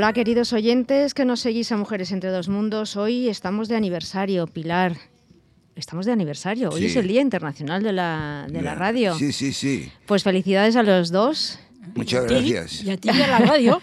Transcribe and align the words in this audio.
Hola 0.00 0.14
queridos 0.14 0.54
oyentes 0.54 1.12
que 1.12 1.26
nos 1.26 1.40
seguís 1.40 1.70
a 1.72 1.76
Mujeres 1.76 2.10
entre 2.10 2.30
dos 2.30 2.48
mundos. 2.48 2.96
Hoy 2.96 3.28
estamos 3.28 3.68
de 3.68 3.76
aniversario, 3.76 4.46
Pilar. 4.46 4.96
Estamos 5.76 6.06
de 6.06 6.12
aniversario. 6.12 6.70
Hoy 6.70 6.80
Sí. 6.80 6.86
es 6.86 6.96
el 6.96 7.06
Día 7.06 7.20
Internacional 7.20 7.82
de 7.82 7.92
la, 7.92 8.46
de 8.50 8.62
la 8.62 8.74
Radio. 8.74 9.14
Sí, 9.18 9.30
sí, 9.30 9.52
sí. 9.52 9.92
Pues 10.06 10.22
felicidades 10.22 10.76
a 10.76 10.82
los 10.84 11.10
dos. 11.10 11.58
Muchas 11.94 12.24
gracias. 12.24 12.82
Y 12.82 12.90
a 12.92 12.96
ti 12.96 13.10
y 13.12 13.20
a 13.20 13.26
la 13.26 13.38
radio. 13.40 13.82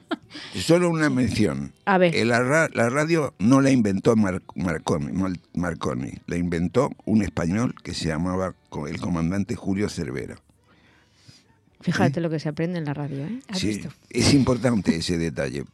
Solo 0.56 0.90
una 0.90 1.08
mención. 1.10 1.72
A 1.84 1.96
ver. 1.96 2.16
Eh, 2.16 2.24
La, 2.24 2.40
ra- 2.42 2.68
la 2.74 2.90
radio 2.90 3.32
no 3.38 3.60
la 3.60 3.70
inventó 3.70 4.16
Mar- 4.16 4.42
Marconi, 4.56 5.12
Marconi, 5.54 6.10
la 6.26 6.38
inventó 6.38 6.90
un 7.04 7.22
español 7.22 7.72
que 7.84 7.94
se 7.94 8.08
llamaba 8.08 8.56
el 8.88 9.00
comandante 9.00 9.54
Julio 9.54 9.88
Cervera. 9.88 10.38
Fíjate 11.82 12.20
lo 12.20 12.30
que 12.30 12.38
se 12.38 12.48
aprende 12.48 12.78
en 12.78 12.84
la 12.84 12.94
radio. 12.94 13.18
¿eh? 13.24 13.40
Sí, 13.54 13.80
es 14.10 14.32
importante 14.34 14.96
ese 14.96 15.18
detalle. 15.18 15.64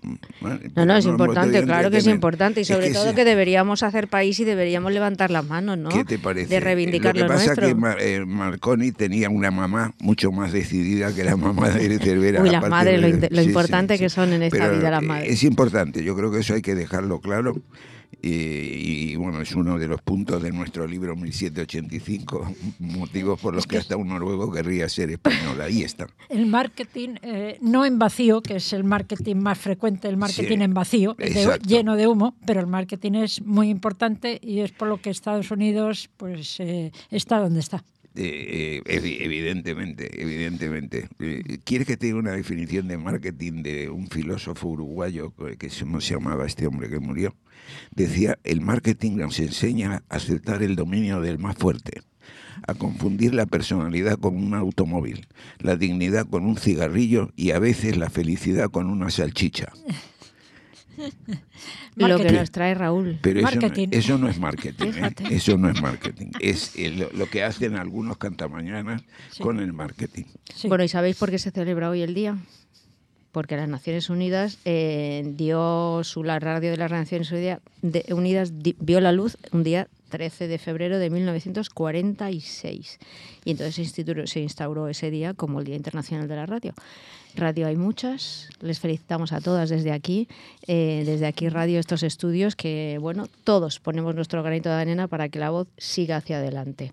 ¿vale? 0.41 0.71
No, 0.75 0.87
no, 0.87 0.97
es 0.97 1.05
importante, 1.07 1.63
claro 1.65 1.91
que 1.91 1.99
es 1.99 2.07
importante 2.07 2.61
y 2.61 2.63
Es 2.63 2.69
sobre 2.69 2.89
que 2.89 2.95
todo 2.95 3.11
sí. 3.11 3.15
que 3.15 3.25
deberíamos 3.25 3.83
hacer 3.83 4.09
país 4.09 4.41
y 4.41 4.45
deberíamos 4.45 4.93
levantar 4.93 5.31
las 5.31 5.45
manos, 5.47 5.77
¿no? 5.79 5.91
¿Qué 5.91 6.05
te 6.05 6.19
parece? 6.19 6.49
De 6.49 6.61
reivindicar 6.61 7.15
lo 7.15 7.23
lo, 7.23 7.27
que 7.29 7.33
pasa 7.35 7.47
nuestro. 7.47 7.69
que 7.69 7.75
Mar- 7.75 7.99
eh, 8.01 8.25
Marconi 8.25 8.93
tenía 8.93 9.29
una 9.31 9.51
mamá 9.51 9.95
mucho 10.01 10.33
más 10.33 10.53
decidida 10.53 11.15
que 11.15 11.25
la 11.25 11.37
mamá 11.37 11.69
de 11.71 11.99
Cervera. 11.99 12.43
Uy, 12.43 12.51
las 12.51 12.69
madres, 12.69 13.01
lo, 13.01 13.07
de- 13.09 13.29
lo 13.31 13.37
sí, 13.37 13.43
sí, 13.43 13.49
importante 13.49 13.95
sí. 13.97 14.05
que 14.05 14.09
son 14.09 14.33
en 14.33 14.43
esta 14.45 14.59
Pero, 14.59 14.79
vida 14.79 14.91
las 14.91 15.03
eh, 15.03 15.07
madres. 15.07 15.33
Es 15.33 15.43
importante, 15.45 16.03
yo 16.03 16.17
creo 16.17 16.31
que 16.31 16.39
eso 16.41 16.55
hay 16.55 16.63
que 16.63 16.75
dejarlo 16.75 17.21
claro. 17.21 17.55
Y, 18.21 19.13
y, 19.13 19.17
bueno, 19.17 19.41
es 19.41 19.53
uno 19.55 19.79
de 19.79 19.87
los 19.87 20.03
puntos 20.03 20.43
de 20.43 20.51
nuestro 20.51 20.87
libro 20.89 21.15
1785, 21.15 22.53
motivos 22.81 23.41
por 23.41 23.55
los 23.55 23.67
que 23.67 23.79
hasta 23.79 23.97
un 23.97 24.09
noruego 24.09 24.51
querría 24.51 24.89
ser 24.89 25.11
español. 25.11 25.61
Ahí 25.61 25.83
está. 25.83 26.09
El 26.29 26.47
marketing, 26.47 27.15
eh, 27.23 27.59
no 27.61 27.85
en 27.85 27.99
vacío, 27.99 28.43
que 28.43 28.57
es 28.57 28.73
el 28.73 28.85
marketing 28.85 29.37
más 29.37 29.59
frecuente, 29.59 30.09
el 30.09 30.17
marketing 30.17 30.59
Sí, 30.59 30.65
en 30.65 30.75
vacío, 30.75 31.15
de- 31.15 31.59
lleno 31.67 31.97
de 31.97 32.07
humo, 32.07 32.35
pero 32.45 32.61
el 32.61 32.67
marketing 32.67 33.13
es 33.13 33.41
muy 33.43 33.69
importante 33.71 34.39
y 34.43 34.61
es 34.61 34.73
por 34.73 34.89
lo 34.89 35.01
que 35.01 35.11
Estados 35.11 35.51
Unidos 35.51 36.11
pues 36.17 36.59
eh, 36.61 36.93
está 37.11 37.39
donde 37.39 37.61
está. 37.61 37.85
Eh, 38.21 38.83
eh, 38.85 39.01
evi- 39.01 39.19
evidentemente, 39.21 40.21
evidentemente. 40.21 41.09
Eh, 41.21 41.59
¿Quieres 41.65 41.87
que 41.87 41.97
te 41.97 42.07
diga 42.07 42.19
una 42.19 42.33
definición 42.33 42.89
de 42.89 42.99
marketing 42.99 43.63
de 43.63 43.89
un 43.91 44.09
filósofo 44.09 44.69
uruguayo 44.69 45.33
que 45.59 45.71
se, 45.71 45.85
¿cómo 45.85 46.01
se 46.01 46.15
llamaba 46.15 46.45
este 46.47 46.67
hombre 46.67 46.89
que 46.91 46.99
murió? 46.99 47.37
Decía, 47.95 48.39
el 48.43 48.61
marketing 48.61 49.19
nos 49.19 49.39
enseña 49.39 50.03
a 50.09 50.17
aceptar 50.17 50.63
el 50.65 50.75
dominio 50.75 51.21
del 51.21 51.39
más 51.39 51.57
fuerte, 51.57 52.03
a 52.67 52.75
confundir 52.75 53.35
la 53.35 53.47
personalidad 53.47 54.19
con 54.19 54.37
un 54.37 54.55
automóvil, 54.55 55.27
la 55.61 55.77
dignidad 55.77 56.27
con 56.27 56.45
un 56.45 56.57
cigarrillo 56.57 57.31
y 57.37 57.53
a 57.53 57.61
veces 57.61 57.97
la 57.97 58.11
felicidad 58.11 58.69
con 58.71 58.89
una 58.91 59.11
salchicha. 59.11 59.73
Lo 61.97 62.19
que 62.19 62.33
nos 62.33 62.51
trae 62.51 62.75
Raúl. 62.75 63.19
Pero 63.23 63.41
eso 63.41 63.55
no, 63.55 63.61
Marketing. 63.63 63.89
eso 63.93 64.19
no 64.19 64.29
es 64.29 64.39
marketing, 64.39 64.93
¿eh? 64.97 65.11
Eso 65.31 65.57
no 65.59 65.69
es 65.71 65.81
marketing, 65.83 66.27
es 66.41 66.73
eh, 66.77 66.91
lo, 66.91 67.11
lo 67.13 67.27
que 67.27 67.43
hacen 67.43 67.77
algunos 67.77 68.17
cantamañanas 68.19 69.03
con 69.41 69.59
el 69.61 69.73
marketing. 69.73 70.25
Sí. 70.55 70.69
Bueno, 70.69 70.85
¿y 70.85 70.89
sabéis 70.89 71.17
por 71.17 71.31
qué 71.31 71.39
se 71.39 71.51
celebra 71.51 71.91
hoy 71.91 72.03
el 72.03 72.15
día? 72.15 72.37
Porque 73.33 73.57
las 73.57 73.69
Naciones 73.69 74.09
Unidas 74.11 74.59
eh, 74.65 75.23
dio 75.37 76.01
su 76.03 76.25
la 76.25 76.39
radio 76.39 76.71
de 76.71 76.77
las 76.79 76.91
Naciones 76.91 77.31
Unidas, 77.31 77.61
de- 77.83 78.05
Unidas 78.15 78.63
di- 78.63 78.77
vio 78.81 79.01
la 79.01 79.13
luz 79.13 79.37
un 79.53 79.65
día 79.65 79.87
13 80.09 80.49
de 80.49 80.59
febrero 80.59 80.99
de 80.99 81.11
1946 81.11 82.99
y 83.45 83.51
entonces 83.51 83.75
se 83.77 83.83
institu- 83.83 84.27
se 84.27 84.41
instauró 84.41 84.89
ese 84.89 85.11
día 85.11 85.35
como 85.35 85.61
el 85.61 85.67
Día 85.67 85.77
Internacional 85.77 86.29
de 86.29 86.37
la 86.37 86.47
Radio. 86.47 86.75
Radio 87.37 87.67
hay 87.67 87.77
muchas, 87.77 88.49
les 88.61 88.81
felicitamos 88.81 89.33
a 89.33 89.41
todas 89.41 89.69
desde 89.71 89.93
aquí, 89.93 90.29
eh, 90.67 91.03
desde 91.07 91.27
aquí 91.27 91.49
Radio 91.49 91.79
estos 91.79 92.03
estudios 92.03 92.57
que 92.57 92.99
bueno 93.01 93.27
todos 93.45 93.79
ponemos 93.81 94.15
nuestro 94.15 94.43
granito 94.43 94.69
de 94.71 94.77
arena 94.77 95.09
para 95.09 95.29
que 95.29 95.39
la 95.39 95.51
voz 95.51 95.69
siga 95.77 96.17
hacia 96.17 96.39
adelante. 96.39 96.93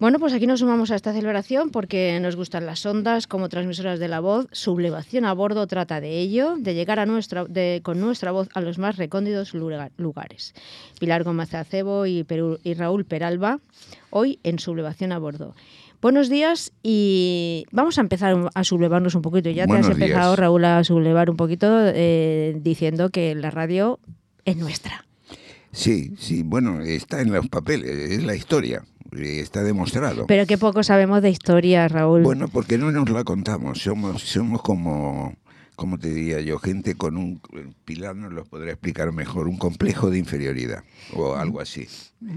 Bueno, 0.00 0.18
pues 0.18 0.32
aquí 0.32 0.46
nos 0.46 0.60
sumamos 0.60 0.90
a 0.90 0.96
esta 0.96 1.12
celebración 1.12 1.68
porque 1.70 2.18
nos 2.20 2.34
gustan 2.34 2.64
las 2.64 2.86
ondas 2.86 3.26
como 3.26 3.50
transmisoras 3.50 3.98
de 4.00 4.08
la 4.08 4.20
voz. 4.20 4.46
Sublevación 4.50 5.26
a 5.26 5.34
bordo 5.34 5.66
trata 5.66 6.00
de 6.00 6.18
ello, 6.20 6.56
de 6.58 6.72
llegar 6.74 6.98
a 6.98 7.04
nuestra, 7.04 7.44
de- 7.44 7.80
con 7.84 8.00
nuestra 8.00 8.30
voz 8.32 8.48
a 8.54 8.62
los 8.62 8.78
más 8.78 8.96
recónditos 8.96 9.52
lugar- 9.52 9.92
lugares. 9.98 10.54
Pilar 10.98 11.22
Gómez 11.22 11.52
Acebo 11.52 12.06
y, 12.06 12.24
Perú- 12.24 12.58
y 12.64 12.72
Raúl 12.72 13.04
Peralba, 13.04 13.60
hoy 14.08 14.38
en 14.42 14.58
Sublevación 14.58 15.12
a 15.12 15.18
bordo. 15.18 15.54
Buenos 16.00 16.30
días 16.30 16.72
y 16.82 17.66
vamos 17.70 17.98
a 17.98 18.00
empezar 18.00 18.34
a 18.54 18.64
sublevarnos 18.64 19.14
un 19.14 19.20
poquito. 19.20 19.50
Ya 19.50 19.66
te 19.66 19.74
has 19.74 19.86
empezado, 19.86 20.30
días. 20.30 20.38
Raúl, 20.38 20.64
a 20.64 20.82
sublevar 20.82 21.28
un 21.28 21.36
poquito 21.36 21.66
eh, 21.84 22.56
diciendo 22.62 23.10
que 23.10 23.34
la 23.34 23.50
radio 23.50 24.00
es 24.46 24.56
nuestra. 24.56 25.04
Sí, 25.72 26.14
sí, 26.18 26.42
bueno, 26.42 26.80
está 26.80 27.20
en 27.20 27.32
los 27.32 27.48
papeles, 27.50 27.90
es 28.12 28.24
la 28.24 28.34
historia, 28.34 28.82
está 29.12 29.62
demostrado. 29.62 30.26
Pero 30.26 30.46
qué 30.46 30.58
poco 30.58 30.82
sabemos 30.82 31.22
de 31.22 31.30
historia, 31.30 31.88
Raúl. 31.88 32.22
Bueno, 32.22 32.48
porque 32.48 32.78
no 32.78 32.90
nos 32.92 33.08
la 33.10 33.24
contamos, 33.24 33.82
somos, 33.82 34.22
somos 34.22 34.62
como, 34.62 35.34
como 35.76 35.98
te 35.98 36.10
diría 36.10 36.40
yo, 36.40 36.58
gente 36.58 36.94
con 36.94 37.16
un, 37.16 37.40
Pilar 37.84 38.14
nos 38.16 38.32
lo 38.32 38.44
podrá 38.44 38.70
explicar 38.70 39.12
mejor, 39.12 39.48
un 39.48 39.56
complejo 39.56 40.10
de 40.10 40.18
inferioridad 40.18 40.84
o 41.14 41.34
algo 41.34 41.60
así. 41.60 41.88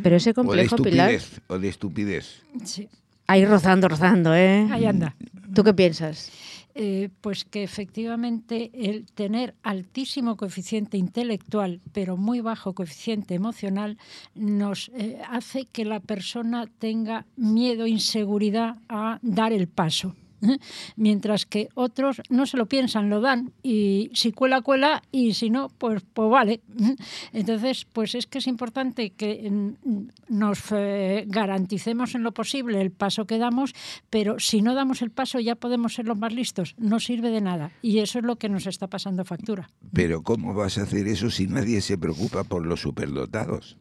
Pero 0.01 0.15
ese 0.15 0.29
O 0.29 0.31
de 0.31 0.33
complejo, 0.35 0.77
Pilar, 0.77 1.11
estupidez, 1.11 1.41
o 1.47 1.59
de 1.59 1.67
estupidez. 1.67 2.43
Sí. 2.63 2.89
ahí 3.27 3.45
rozando, 3.45 3.87
rozando, 3.87 4.33
¿eh? 4.35 4.67
Ahí 4.71 4.85
anda. 4.85 5.15
¿Tú 5.53 5.63
qué 5.63 5.73
piensas? 5.73 6.31
Eh, 6.75 7.09
pues 7.21 7.45
que 7.45 7.61
efectivamente 7.61 8.71
el 8.73 9.05
tener 9.05 9.53
altísimo 9.61 10.37
coeficiente 10.37 10.97
intelectual, 10.97 11.81
pero 11.93 12.17
muy 12.17 12.41
bajo 12.41 12.73
coeficiente 12.73 13.35
emocional, 13.35 13.99
nos 14.33 14.89
eh, 14.95 15.21
hace 15.29 15.65
que 15.65 15.85
la 15.85 15.99
persona 15.99 16.65
tenga 16.79 17.27
miedo, 17.35 17.85
inseguridad 17.85 18.77
a 18.89 19.19
dar 19.21 19.53
el 19.53 19.67
paso. 19.67 20.15
mientras 20.95 21.45
que 21.45 21.69
otros 21.75 22.21
no 22.29 22.45
se 22.45 22.57
lo 22.57 22.67
piensan, 22.67 23.09
lo 23.09 23.21
dan 23.21 23.51
y 23.63 24.11
si 24.13 24.31
cuela, 24.31 24.61
cuela 24.61 25.01
y 25.11 25.33
si 25.33 25.49
no, 25.49 25.69
pues, 25.77 26.03
pues 26.13 26.29
vale. 26.29 26.61
Entonces, 27.33 27.85
pues 27.91 28.15
es 28.15 28.27
que 28.27 28.39
es 28.39 28.47
importante 28.47 29.11
que 29.11 29.49
mm, 29.49 30.07
nos 30.29 30.71
eh, 30.71 31.25
garanticemos 31.27 32.15
en 32.15 32.23
lo 32.23 32.33
posible 32.33 32.81
el 32.81 32.91
paso 32.91 33.25
que 33.25 33.37
damos, 33.37 33.73
pero 34.09 34.39
si 34.39 34.61
no 34.61 34.75
damos 34.75 35.01
el 35.01 35.11
paso 35.11 35.39
ya 35.39 35.55
podemos 35.55 35.93
ser 35.93 36.05
los 36.05 36.17
más 36.17 36.33
listos, 36.33 36.75
no 36.77 36.99
sirve 36.99 37.29
de 37.29 37.41
nada 37.41 37.71
y 37.81 37.99
eso 37.99 38.19
es 38.19 38.25
lo 38.25 38.37
que 38.37 38.49
nos 38.49 38.67
está 38.67 38.87
pasando 38.87 39.25
factura. 39.25 39.69
Pero 39.91 40.23
¿cómo 40.23 40.53
vas 40.53 40.77
a 40.77 40.83
hacer 40.83 41.07
eso 41.07 41.29
si 41.29 41.47
nadie 41.47 41.81
se 41.81 41.97
preocupa 41.97 42.43
por 42.43 42.65
los 42.65 42.81
superdotados? 42.81 43.77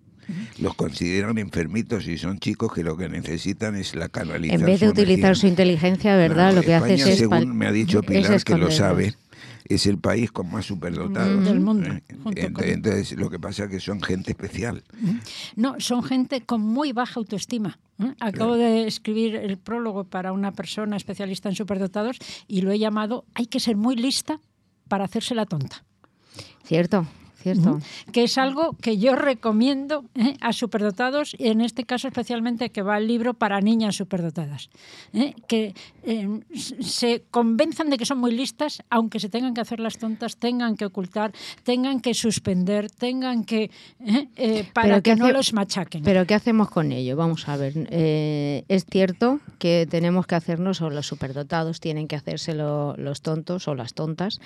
Los 0.59 0.75
consideran 0.75 1.39
enfermitos 1.39 2.07
y 2.07 2.19
son 2.19 2.39
chicos 2.39 2.73
que 2.73 2.83
lo 2.83 2.97
que 2.97 3.09
necesitan 3.09 3.77
es 3.77 3.95
la 3.95 4.09
canalización. 4.09 4.61
En 4.61 4.67
vez 4.67 4.81
de 4.81 4.89
utilizar 4.89 5.37
su 5.37 5.47
inteligencia, 5.47 6.17
¿verdad? 6.17 6.55
Lo 6.55 6.63
que 6.63 6.75
España, 6.75 6.95
haces 6.95 7.07
es... 7.07 7.19
según 7.19 7.57
me 7.57 7.67
ha 7.67 7.73
dicho 7.73 8.01
es 8.01 8.07
Pilar, 8.07 8.45
que 8.45 8.57
lo 8.57 8.71
sabe, 8.71 9.15
es 9.65 9.87
el 9.87 9.99
país 9.99 10.31
con 10.31 10.51
más 10.51 10.67
superdotados. 10.67 11.45
Del 11.45 11.61
mundo, 11.61 11.91
¿eh? 11.91 12.03
Entonces, 12.37 13.13
lo 13.13 13.31
que 13.31 13.39
pasa 13.39 13.65
es 13.65 13.71
que 13.71 13.81
son 13.81 14.01
gente 14.03 14.33
especial. 14.33 14.83
No, 15.57 15.77
son 15.79 16.03
gente 16.03 16.43
con 16.43 16.61
muy 16.61 16.93
baja 16.93 17.21
autoestima. 17.21 17.79
¿eh? 17.99 18.15
Acabo 18.21 18.57
de 18.57 18.87
escribir 18.87 19.37
el 19.37 19.59
prólogo 19.59 20.05
para 20.05 20.33
una 20.33 20.53
persona 20.53 20.97
especialista 20.97 21.49
en 21.49 21.55
superdotados 21.55 22.19
y 22.47 22.63
lo 22.63 22.73
he 22.73 22.79
llamado 22.79 23.25
Hay 23.35 23.47
que 23.47 23.61
ser 23.61 23.77
muy 23.77 23.97
lista 23.97 24.41
para 24.89 25.05
hacerse 25.05 25.35
la 25.35 25.47
tonta. 25.47 25.85
Cierto, 26.65 27.07
cierto. 27.43 27.81
que 28.13 28.25
es 28.25 28.39
algo 28.39 28.77
que 28.81 28.97
yo 28.99 29.15
recomiendo 29.17 30.05
¿eh? 30.15 30.35
a 30.41 30.53
superdotados, 30.53 31.35
y 31.39 31.49
en 31.49 31.61
este 31.61 31.85
caso 31.85 32.09
especialmente 32.09 32.71
que 32.71 32.83
va 32.83 32.99
el 32.99 33.07
libro 33.07 33.35
para 33.35 33.61
niñas 33.61 33.97
superdotadas, 33.97 34.71
¿eh? 35.13 35.35
que 35.49 35.75
eh, 36.05 36.41
s- 36.55 36.83
se 36.83 37.23
convenzan 37.31 37.91
de 37.91 37.99
que 37.99 38.07
son 38.07 38.19
muy 38.19 38.33
listas, 38.33 38.83
aunque 38.91 39.21
se 39.21 39.29
tengan 39.29 39.55
que 39.55 39.61
hacer 39.61 39.81
las 39.81 39.99
tontas, 39.99 40.37
tengan 40.37 40.77
que 40.77 40.85
ocultar, 40.87 41.33
tengan 41.65 42.01
que 42.01 42.15
suspender, 42.15 42.91
tengan 42.91 43.45
que 43.45 43.71
¿eh? 44.37 44.65
Para 44.73 45.01
que 45.01 45.11
¿qué 45.11 45.17
no 45.17 45.31
los 45.31 45.53
machaquen. 45.53 46.03
Pero 46.05 46.27
¿qué 46.27 46.35
hacemos 46.35 46.71
con 46.71 46.93
ello? 46.93 47.17
Vamos 47.17 47.49
a 47.49 47.57
ver. 47.57 47.73
es 47.91 48.87
cierto 48.91 49.41
que 49.59 49.87
tenemos 49.91 50.27
que 50.27 50.35
hacernos, 50.35 50.81
o 50.81 50.91
los 50.91 51.07
superdotados 51.07 51.81
tienen 51.81 52.09
que 52.09 52.17
hacerse 52.17 52.55
lo- 52.55 52.97
los 52.97 53.21
tontos 53.23 53.69
o 53.69 53.75
las 53.75 53.95
tontas, 53.95 54.41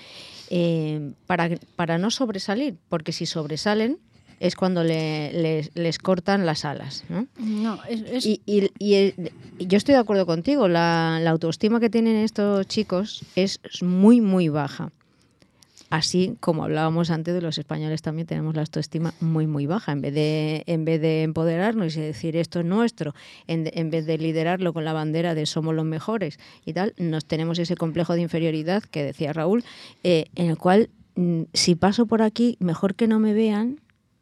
para, 1.26 1.50
para 1.76 1.98
no 1.98 2.10
sobresalir, 2.10 2.76
porque 2.88 3.12
si 3.12 3.26
sobresalen 3.26 3.98
es 4.38 4.54
cuando 4.54 4.84
le- 4.84 5.32
les, 5.32 5.70
les 5.74 5.98
cortan 5.98 6.44
las 6.44 6.64
alas. 6.66 7.04
¿no? 7.08 7.26
no, 7.38 7.78
es, 7.88 8.02
es- 8.02 8.26
Y, 8.26 8.42
y- 8.44 8.70
y, 8.78 8.94
eh, 8.94 9.14
yo 9.58 9.78
estoy 9.78 9.94
de 9.94 10.00
acuerdo 10.00 10.26
contigo, 10.26 10.68
la, 10.68 11.18
la 11.22 11.30
autoestima 11.30 11.80
que 11.80 11.88
tienen 11.88 12.16
estos 12.16 12.66
chicos 12.66 13.24
es 13.34 13.58
muy, 13.82 14.20
muy 14.20 14.48
baja. 14.50 14.92
Así 15.88 16.36
como 16.40 16.64
hablábamos 16.64 17.10
antes 17.10 17.32
de 17.32 17.40
los 17.40 17.58
españoles 17.58 18.02
también 18.02 18.26
tenemos 18.26 18.56
la 18.56 18.62
autoestima 18.62 19.14
muy 19.20 19.46
muy 19.46 19.66
baja. 19.66 19.92
En 19.92 20.00
vez 20.00 20.12
de, 20.14 20.64
en 20.66 20.84
vez 20.84 21.00
de 21.00 21.22
empoderarnos 21.22 21.96
y 21.96 22.00
decir 22.00 22.36
esto 22.36 22.58
es 22.58 22.66
nuestro, 22.66 23.14
en, 23.46 23.70
en 23.72 23.90
vez 23.90 24.04
de 24.04 24.18
liderarlo 24.18 24.72
con 24.72 24.84
la 24.84 24.92
bandera 24.92 25.36
de 25.36 25.46
somos 25.46 25.74
los 25.76 25.84
mejores 25.84 26.40
y 26.64 26.72
tal, 26.72 26.92
nos 26.98 27.24
tenemos 27.24 27.60
ese 27.60 27.76
complejo 27.76 28.14
de 28.14 28.22
inferioridad 28.22 28.82
que 28.82 29.04
decía 29.04 29.32
Raúl, 29.32 29.62
eh, 30.02 30.26
en 30.34 30.50
el 30.50 30.58
cual 30.58 30.90
si 31.52 31.74
paso 31.74 32.06
por 32.06 32.22
aquí, 32.22 32.56
mejor 32.60 32.94
que 32.94 33.08
no 33.08 33.18
me 33.18 33.32
vean 33.32 33.80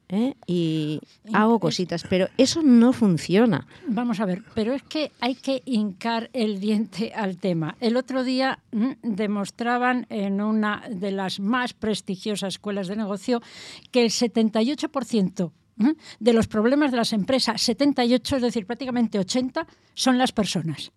¿eh? 0.09 0.35
y 0.47 1.01
hago 1.33 1.59
cositas, 1.59 2.05
pero 2.09 2.29
eso 2.39 2.63
no 2.63 2.93
funciona. 2.93 3.67
Vamos 3.87 4.21
a 4.21 4.27
ver, 4.27 4.43
pero 4.55 4.73
es 4.73 4.83
que 4.83 5.13
hay 5.21 5.35
que 5.35 5.63
hincar 5.65 6.31
el 6.33 6.61
diente 6.61 7.13
al 7.15 7.39
tema. 7.39 7.77
El 7.81 7.97
otro 7.97 8.25
día 8.25 8.59
mm, 8.73 8.93
demostraban 9.03 10.07
en 10.09 10.41
una 10.41 10.85
de 10.91 11.11
las 11.11 11.41
más 11.41 11.73
prestigiosas 11.73 12.55
escuelas 12.55 12.89
de 12.89 12.97
negocio 12.97 13.43
que 13.91 14.05
el 14.05 14.11
78% 14.11 15.53
mm, 15.77 15.91
de 16.21 16.33
los 16.33 16.47
problemas 16.47 16.91
de 16.91 16.99
las 16.99 17.13
empresas, 17.13 17.61
78, 17.63 18.37
es 18.37 18.43
decir, 18.43 18.67
prácticamente 18.67 19.19
80, 19.19 19.67
son 19.95 20.19
las 20.19 20.33
personas. 20.33 20.93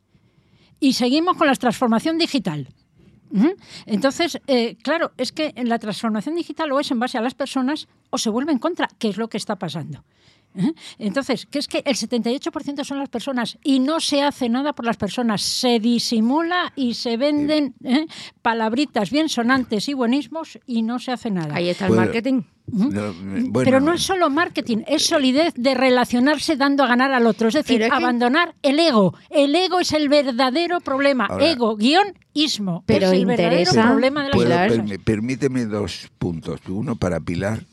Y 0.79 0.93
seguimos 0.93 1.37
con 1.37 1.47
la 1.47 1.55
transformación 1.55 2.17
digital. 2.17 2.69
Entonces, 3.85 4.39
eh, 4.47 4.77
claro, 4.81 5.11
es 5.17 5.31
que 5.31 5.53
en 5.55 5.69
la 5.69 5.79
transformación 5.79 6.35
digital 6.35 6.71
o 6.71 6.79
es 6.79 6.91
en 6.91 6.99
base 6.99 7.17
a 7.17 7.21
las 7.21 7.33
personas 7.33 7.87
o 8.09 8.17
se 8.17 8.29
vuelve 8.29 8.51
en 8.51 8.59
contra, 8.59 8.87
que 8.99 9.09
es 9.09 9.17
lo 9.17 9.27
que 9.27 9.37
está 9.37 9.57
pasando. 9.57 10.03
¿Eh? 10.57 10.73
Entonces, 10.99 11.45
que 11.45 11.59
es 11.59 11.67
que 11.67 11.83
el 11.85 11.95
78% 11.95 12.83
son 12.83 12.99
las 12.99 13.09
personas 13.09 13.57
y 13.63 13.79
no 13.79 13.99
se 13.99 14.21
hace 14.23 14.49
nada 14.49 14.73
por 14.73 14.85
las 14.85 14.97
personas. 14.97 15.41
Se 15.41 15.79
disimula 15.79 16.73
y 16.75 16.93
se 16.95 17.17
venden 17.17 17.75
¿eh? 17.83 18.05
palabritas 18.41 19.11
bien 19.11 19.29
sonantes 19.29 19.87
y 19.89 19.93
buenismos 19.93 20.59
y 20.65 20.81
no 20.81 20.99
se 20.99 21.11
hace 21.11 21.31
nada. 21.31 21.55
Ahí 21.55 21.69
está 21.69 21.85
el 21.85 21.89
Bueno, 21.89 22.03
marketing. 22.03 22.41
No, 22.69 22.89
bueno, 23.13 23.51
Pero 23.63 23.79
no 23.79 23.93
es 23.93 24.03
solo 24.03 24.29
marketing, 24.29 24.79
es 24.87 25.05
solidez 25.05 25.53
de 25.55 25.73
relacionarse 25.73 26.57
dando 26.57 26.83
a 26.83 26.87
ganar 26.87 27.13
al 27.13 27.25
otro. 27.25 27.47
Es 27.47 27.53
decir, 27.53 27.79
que- 27.79 27.85
abandonar 27.85 28.55
el 28.61 28.77
ego. 28.79 29.13
El 29.29 29.55
ego 29.55 29.79
es 29.79 29.93
el 29.93 30.09
verdadero 30.09 30.81
problema. 30.81 31.27
Ahora- 31.27 31.49
ego, 31.49 31.77
guion, 31.77 32.07
ismo. 32.33 32.83
Pero 32.85 33.07
es 33.07 33.13
el 33.13 33.25
verdadero 33.25 33.71
problema 33.71 34.23
de 34.23 34.27
las 34.29 34.35
Puedo- 34.35 34.49
Pilar. 34.49 34.99
permíteme 35.05 35.65
dos 35.65 36.09
puntos. 36.19 36.59
Uno 36.67 36.97
para 36.97 37.21
Pilar, 37.21 37.63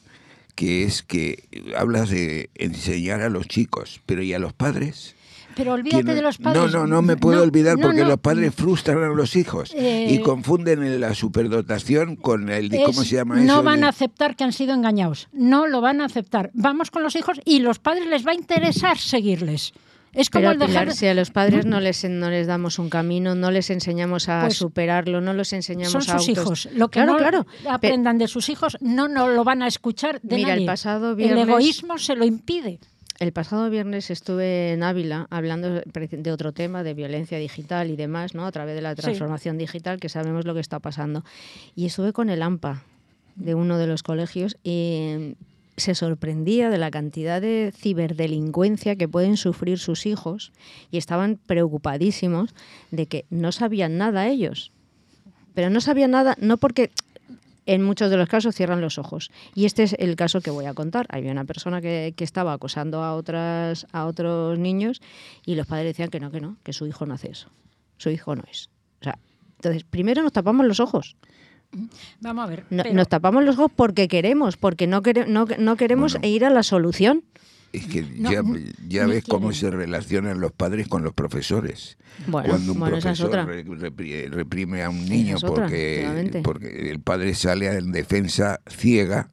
que 0.54 0.84
es 0.84 1.02
que 1.02 1.44
hablas 1.76 2.10
de 2.10 2.50
enseñar 2.54 3.20
a 3.22 3.28
los 3.28 3.48
chicos, 3.48 4.00
pero 4.06 4.22
¿y 4.22 4.32
a 4.34 4.38
los 4.38 4.52
padres? 4.52 5.14
Pero 5.56 5.72
olvídate 5.74 6.02
¿Quién- 6.02 6.16
de 6.16 6.22
los 6.22 6.38
padres. 6.38 6.72
No, 6.72 6.80
no, 6.80 6.86
no 6.88 7.00
me 7.02 7.16
puedo 7.16 7.36
No, 7.38 7.44
olvidar 7.44 7.76
porque 7.80 8.00
no. 8.00 8.08
los 8.08 8.18
padres 8.18 8.52
frustran 8.54 9.02
a 9.04 9.08
los 9.08 9.36
hijos 9.36 9.72
Eh, 9.76 10.08
y 10.10 10.18
confunden 10.20 11.00
la 11.00 11.14
superdotación 11.14 12.16
con 12.16 12.48
el... 12.48 12.70
¿Cómo 12.84 13.04
se 13.04 13.14
llama 13.16 13.36
eso? 13.36 13.46
no 13.46 13.62
van 13.62 13.80
de- 13.80 13.86
a 13.86 13.90
aceptar 13.90 14.34
que 14.34 14.42
han 14.42 14.52
sido 14.52 14.74
engañados. 14.74 15.28
No 15.32 15.68
lo 15.68 15.80
van 15.80 16.00
a 16.00 16.06
aceptar. 16.06 16.50
Vamos 16.54 16.90
con 16.90 17.04
los 17.04 17.14
hijos 17.14 17.40
y 17.44 17.60
los 17.60 17.78
padres 17.78 18.06
les 18.08 18.26
va 18.26 18.32
a 18.32 18.34
interesar 18.34 18.98
seguirles. 18.98 19.74
Es 20.14 20.30
como 20.30 20.42
Pero 20.42 20.52
el 20.52 20.58
dejar... 20.58 20.84
Pilar, 20.84 20.96
si 20.96 21.06
a 21.06 21.14
los 21.14 21.30
padres 21.30 21.66
no 21.66 21.80
les, 21.80 22.04
no 22.08 22.30
les 22.30 22.46
damos 22.46 22.78
un 22.78 22.88
camino, 22.88 23.34
no 23.34 23.50
les 23.50 23.68
enseñamos 23.70 24.28
a 24.28 24.42
Pues 24.42 24.56
superarlo, 24.56 25.20
no 25.20 25.32
los 25.34 25.52
enseñamos 25.52 25.92
son 25.92 26.02
a 26.02 26.18
sus 26.18 26.28
autos- 26.28 26.30
hijos. 26.66 26.68
Lo 26.74 26.88
que 26.88 27.00
claro, 27.00 27.12
no 27.12 27.18
claro. 27.18 27.46
Aprendan 27.68 28.18
de 28.18 28.28
sus 28.28 28.48
hijos 28.48 28.76
no, 28.80 29.08
no 29.08 29.28
lo 29.28 29.44
van 29.44 29.62
a 29.62 29.66
escuchar 29.66 30.20
de 30.22 30.36
Mira, 30.36 30.54
el 30.54 30.64
pasado 30.66 31.14
viernes- 31.16 31.42
El 31.42 31.48
egoísmo 31.50 31.98
se 31.98 32.14
lo 32.16 32.24
impide. 32.24 32.78
El 33.20 33.32
pasado 33.32 33.70
viernes 33.70 34.10
estuve 34.10 34.72
en 34.72 34.82
Ávila 34.82 35.28
hablando 35.30 35.68
de 35.80 36.32
otro 36.32 36.52
tema, 36.52 36.82
de 36.82 36.94
violencia 36.94 37.38
digital 37.38 37.88
y 37.90 37.96
demás, 37.96 38.34
¿no? 38.34 38.44
A 38.44 38.50
través 38.52 38.74
de 38.74 38.82
la 38.82 38.96
Sí. 38.96 39.02
transformación 39.02 39.56
digital, 39.56 40.00
que 40.00 40.08
sabemos 40.08 40.44
lo 40.46 40.54
que 40.54 40.60
está 40.60 40.80
pasando. 40.80 41.24
Y 41.76 41.86
estuve 41.86 42.12
con 42.12 42.28
el 42.28 42.42
AMPA 42.42 42.82
de 43.36 43.54
uno 43.54 43.78
de 43.78 43.86
los 43.86 44.02
colegios 44.02 44.56
y 44.64 45.34
se 45.76 45.94
sorprendía 45.94 46.70
de 46.70 46.78
la 46.78 46.90
cantidad 46.90 47.40
de 47.40 47.72
ciberdelincuencia 47.76 48.96
que 48.96 49.08
pueden 49.08 49.36
sufrir 49.36 49.78
sus 49.78 50.06
hijos 50.06 50.52
y 50.90 50.98
estaban 50.98 51.38
preocupadísimos 51.46 52.54
de 52.90 53.06
que 53.06 53.26
no 53.30 53.52
sabían 53.52 53.98
nada 53.98 54.28
ellos. 54.28 54.72
Pero 55.54 55.70
no 55.70 55.80
sabían 55.80 56.12
nada, 56.12 56.36
no 56.40 56.58
porque 56.58 56.90
en 57.66 57.82
muchos 57.82 58.10
de 58.10 58.16
los 58.16 58.28
casos 58.28 58.54
cierran 58.54 58.80
los 58.80 58.98
ojos. 58.98 59.30
Y 59.54 59.64
este 59.64 59.84
es 59.84 59.94
el 59.98 60.16
caso 60.16 60.40
que 60.40 60.50
voy 60.50 60.66
a 60.66 60.74
contar. 60.74 61.06
Había 61.08 61.32
una 61.32 61.44
persona 61.44 61.80
que, 61.80 62.14
que 62.16 62.24
estaba 62.24 62.52
acosando 62.52 63.02
a, 63.02 63.14
otras, 63.14 63.86
a 63.92 64.06
otros 64.06 64.58
niños 64.58 65.00
y 65.44 65.54
los 65.54 65.66
padres 65.66 65.86
decían 65.86 66.10
que 66.10 66.20
no, 66.20 66.30
que 66.30 66.40
no, 66.40 66.56
que 66.62 66.72
su 66.72 66.86
hijo 66.86 67.06
no 67.06 67.14
hace 67.14 67.30
eso. 67.30 67.48
Su 67.96 68.10
hijo 68.10 68.36
no 68.36 68.42
es. 68.50 68.68
O 69.00 69.04
sea, 69.04 69.18
entonces, 69.56 69.84
primero 69.84 70.22
nos 70.22 70.32
tapamos 70.32 70.66
los 70.66 70.80
ojos. 70.80 71.16
Vamos 72.20 72.44
a 72.44 72.48
ver. 72.48 72.64
No- 72.70 72.82
pero- 72.82 72.94
Nos 72.94 73.08
tapamos 73.08 73.44
los 73.44 73.58
ojos 73.58 73.72
porque 73.74 74.08
queremos, 74.08 74.56
porque 74.56 74.86
no, 74.86 75.02
quere- 75.02 75.26
no, 75.26 75.46
no 75.58 75.76
queremos 75.76 76.12
Bueno. 76.14 76.28
ir 76.28 76.44
a 76.44 76.50
la 76.50 76.62
solución. 76.62 77.24
Es 77.72 77.86
que 77.88 78.02
No, 78.02 78.30
ya, 78.30 78.42
ya 78.86 79.06
ves 79.06 79.24
cómo 79.28 79.52
se 79.52 79.68
relacionan 79.68 80.40
los 80.40 80.52
padres 80.52 80.86
con 80.86 81.02
los 81.02 81.12
profesores. 81.12 81.98
Bueno, 82.28 82.50
Cuando 82.50 82.72
un 82.72 82.78
bueno, 82.78 82.96
esa 82.98 83.10
es 83.10 83.18
profesor 83.18 83.40
otra. 83.40 83.52
repri- 83.52 84.30
reprime 84.30 84.84
a 84.84 84.90
un 84.90 85.04
niño 85.08 85.36
es 85.36 85.42
otra, 85.42 85.64
porque, 85.64 86.02
efectivamente. 86.02 86.42
porque 86.42 86.90
el 86.92 87.00
padre 87.00 87.34
sale 87.34 87.66
en 87.76 87.90
defensa 87.90 88.60
ciega 88.68 89.30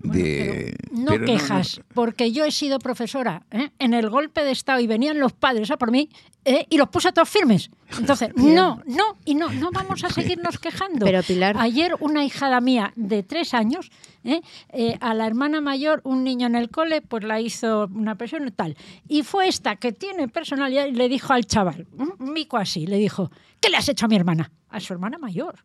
de... 0.00 0.76
No 0.92 1.12
pero 1.12 1.24
quejas, 1.26 1.80
porque 1.94 2.32
yo 2.32 2.44
he 2.44 2.50
sido 2.52 2.78
profesora 2.78 3.42
¿eh? 3.50 3.70
en 3.78 3.94
el 3.94 4.08
golpe 4.10 4.44
de 4.44 4.52
Estado 4.52 4.80
y 4.80 4.86
venían 4.86 5.18
los 5.18 5.32
padres 5.32 5.70
a 5.70 5.76
por 5.76 5.90
mí 5.90 6.08
¿eh? 6.44 6.66
y 6.70 6.76
los 6.78 6.88
puse 6.88 7.08
a 7.08 7.12
todos 7.12 7.28
firmes. 7.28 7.70
Entonces, 7.98 8.30
no, 8.36 8.82
no, 8.86 9.04
y 9.24 9.34
no, 9.34 9.50
no 9.50 9.70
vamos 9.72 10.04
a 10.04 10.10
seguirnos 10.10 10.58
quejando. 10.60 11.04
Pero, 11.04 11.22
Pilar- 11.22 11.56
Ayer 11.58 11.94
una 12.00 12.24
hijada 12.24 12.60
mía 12.60 12.92
de 12.96 13.22
tres 13.22 13.54
años, 13.54 13.90
¿eh? 14.24 14.40
Eh, 14.70 14.96
a 15.00 15.14
la 15.14 15.26
hermana 15.26 15.60
mayor, 15.60 16.00
un 16.04 16.22
niño 16.24 16.46
en 16.46 16.54
el 16.54 16.70
cole, 16.70 17.02
pues 17.02 17.24
la 17.24 17.40
hizo 17.40 17.88
una 17.94 18.14
presión 18.16 18.46
y 18.46 18.50
tal. 18.50 18.76
Y 19.08 19.22
fue 19.22 19.48
esta 19.48 19.76
que 19.76 19.92
tiene 19.92 20.28
personalidad 20.28 20.86
y 20.86 20.92
le 20.92 21.08
dijo 21.08 21.32
al 21.32 21.44
chaval, 21.46 21.86
un 21.96 22.32
mico 22.32 22.56
así, 22.56 22.86
le 22.86 22.96
dijo, 22.98 23.30
¿qué 23.60 23.68
le 23.68 23.76
has 23.76 23.88
hecho 23.88 24.06
a 24.06 24.08
mi 24.08 24.16
hermana? 24.16 24.50
A 24.70 24.80
su 24.80 24.92
hermana 24.92 25.18
mayor. 25.18 25.56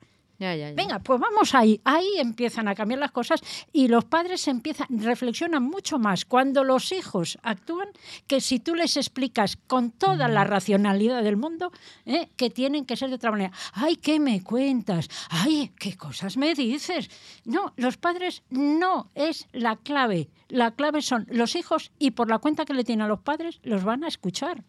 Ya, 0.44 0.56
ya, 0.58 0.70
ya. 0.72 0.76
Venga, 0.76 1.00
pues 1.00 1.22
vamos 1.22 1.56
ahí. 1.56 1.80
Ahí 1.86 2.18
empiezan 2.18 2.68
a 2.68 2.76
cambiar 2.76 3.00
las 3.00 3.12
cosas 3.12 3.40
y 3.72 3.88
los 3.88 4.04
padres 4.04 4.46
empiezan, 4.50 4.88
reflexionan 4.90 5.64
mucho 5.64 6.00
más 6.00 6.26
cuando 6.26 6.66
los 6.66 6.92
hijos 6.92 7.38
actúan 7.44 7.88
que 8.28 8.42
si 8.42 8.60
tú 8.60 8.76
les 8.76 8.98
explicas 8.98 9.56
con 9.56 9.92
toda 9.92 10.28
la 10.28 10.44
racionalidad 10.44 11.24
del 11.24 11.38
mundo 11.38 11.72
¿eh? 12.06 12.28
que 12.36 12.50
tienen 12.50 12.86
que 12.86 12.98
ser 12.98 13.08
de 13.08 13.16
otra 13.16 13.32
manera. 13.32 13.54
Ay, 13.72 13.96
¿qué 13.96 14.20
me 14.20 14.44
cuentas? 14.44 15.08
Ay, 15.30 15.72
¿qué 15.80 15.96
cosas 15.96 16.36
me 16.36 16.54
dices? 16.56 17.10
No, 17.46 17.72
los 17.78 17.96
padres 17.96 18.44
no 18.50 19.12
es 19.16 19.48
la 19.54 19.78
clave. 19.78 20.30
La 20.50 20.72
clave 20.72 21.02
son 21.02 21.26
los 21.30 21.56
hijos 21.56 21.94
y 22.00 22.12
por 22.12 22.30
la 22.30 22.40
cuenta 22.40 22.66
que 22.66 22.74
le 22.74 22.84
tienen 22.84 23.06
a 23.06 23.08
los 23.08 23.22
padres 23.22 23.62
los 23.64 23.86
van 23.86 24.04
a 24.04 24.10
escuchar. 24.10 24.66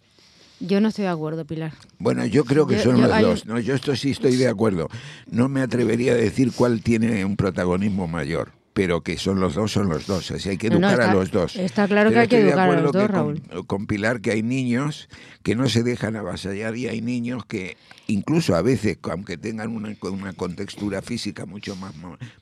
Yo 0.67 0.81
no 0.81 0.89
estoy 0.89 1.05
de 1.05 1.11
acuerdo, 1.11 1.45
Pilar. 1.45 1.73
Bueno, 1.99 2.25
yo 2.27 2.45
creo 2.45 2.67
que 2.67 2.77
Yo- 2.77 2.83
son 2.83 2.97
yo- 2.97 3.03
los 3.03 3.13
hay- 3.13 3.25
dos. 3.25 3.47
No, 3.47 3.59
yo 3.59 3.75
esto 3.75 3.95
sí 3.97 4.11
estoy 4.11 4.37
de 4.37 4.49
acuerdo. 4.49 4.89
No 5.31 5.49
me 5.49 5.61
atrevería 5.61 6.13
a 6.13 6.17
decir 6.17 6.53
cuál 6.55 6.83
tiene 6.83 7.25
un 7.25 7.37
protagonismo 7.37 8.07
mayor, 8.09 8.53
pero 8.73 9.03
que 9.03 9.19
son 9.19 9.41
los 9.41 9.55
dos, 9.55 9.73
son 9.73 9.89
los 9.89 10.07
dos. 10.07 10.31
Así 10.31 10.49
hay 10.49 10.57
que 10.59 10.71
no, 10.71 10.77
educar 10.77 11.01
a 11.03 11.15
los 11.15 11.31
dos. 11.31 11.57
está 11.57 11.87
claro 11.87 12.11
que 12.11 12.19
hay 12.19 12.29
que 12.29 12.41
educar 12.41 12.71
a 12.71 12.81
los 12.81 12.93
dos, 12.93 13.07
que 13.07 13.13
con- 13.13 13.65
Con, 13.67 13.87
Pilar 13.87 14.21
que 14.21 14.33
hay 14.33 14.43
niños 14.43 15.09
que 15.43 15.55
no 15.55 15.69
se 15.69 15.83
dejan 15.83 16.17
avasallar 16.17 16.77
y 16.77 16.89
hay 16.89 17.01
niños 17.01 17.45
que 17.47 17.77
incluso 18.07 18.55
a 18.57 18.63
veces, 18.63 18.99
aunque 19.03 19.37
tengan 19.37 19.71
una, 19.75 19.95
una 20.03 20.33
contextura 20.33 21.03
física 21.03 21.47
mucho 21.47 21.77
más, 21.77 21.95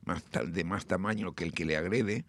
más 0.05 0.23
de 0.53 0.65
más 0.65 0.87
tamaño 0.87 1.33
que 1.35 1.45
el 1.45 1.53
que 1.53 1.65
le 1.65 1.77
agrede, 1.77 2.25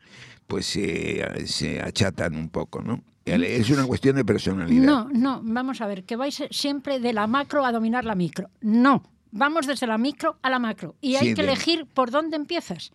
pues 0.48 0.66
se, 0.66 1.24
se 1.46 1.82
achatan 1.82 2.36
un 2.36 2.50
poco, 2.50 2.82
¿no? 2.82 3.02
Es 3.26 3.70
una 3.70 3.86
cuestión 3.86 4.16
de 4.18 4.26
personalidad. 4.26 4.84
No, 4.84 5.10
no, 5.12 5.40
vamos 5.44 5.80
a 5.82 5.88
ver, 5.88 6.04
que 6.04 6.16
vais 6.16 6.44
siempre 6.52 7.00
de 7.00 7.14
la 7.14 7.26
macro 7.28 7.66
a 7.66 7.72
dominar 7.72 8.04
la 8.06 8.16
micro. 8.16 8.50
No, 8.62 9.04
vamos 9.32 9.66
desde 9.66 9.88
la 9.88 9.98
micro 9.98 10.38
a 10.42 10.50
la 10.50 10.60
macro. 10.60 10.96
Y 11.00 11.16
hay 11.16 11.30
Sí, 11.30 11.34
que 11.36 11.42
elegir 11.42 11.86
por 11.86 12.12
dónde 12.12 12.36
empiezas. 12.36 12.92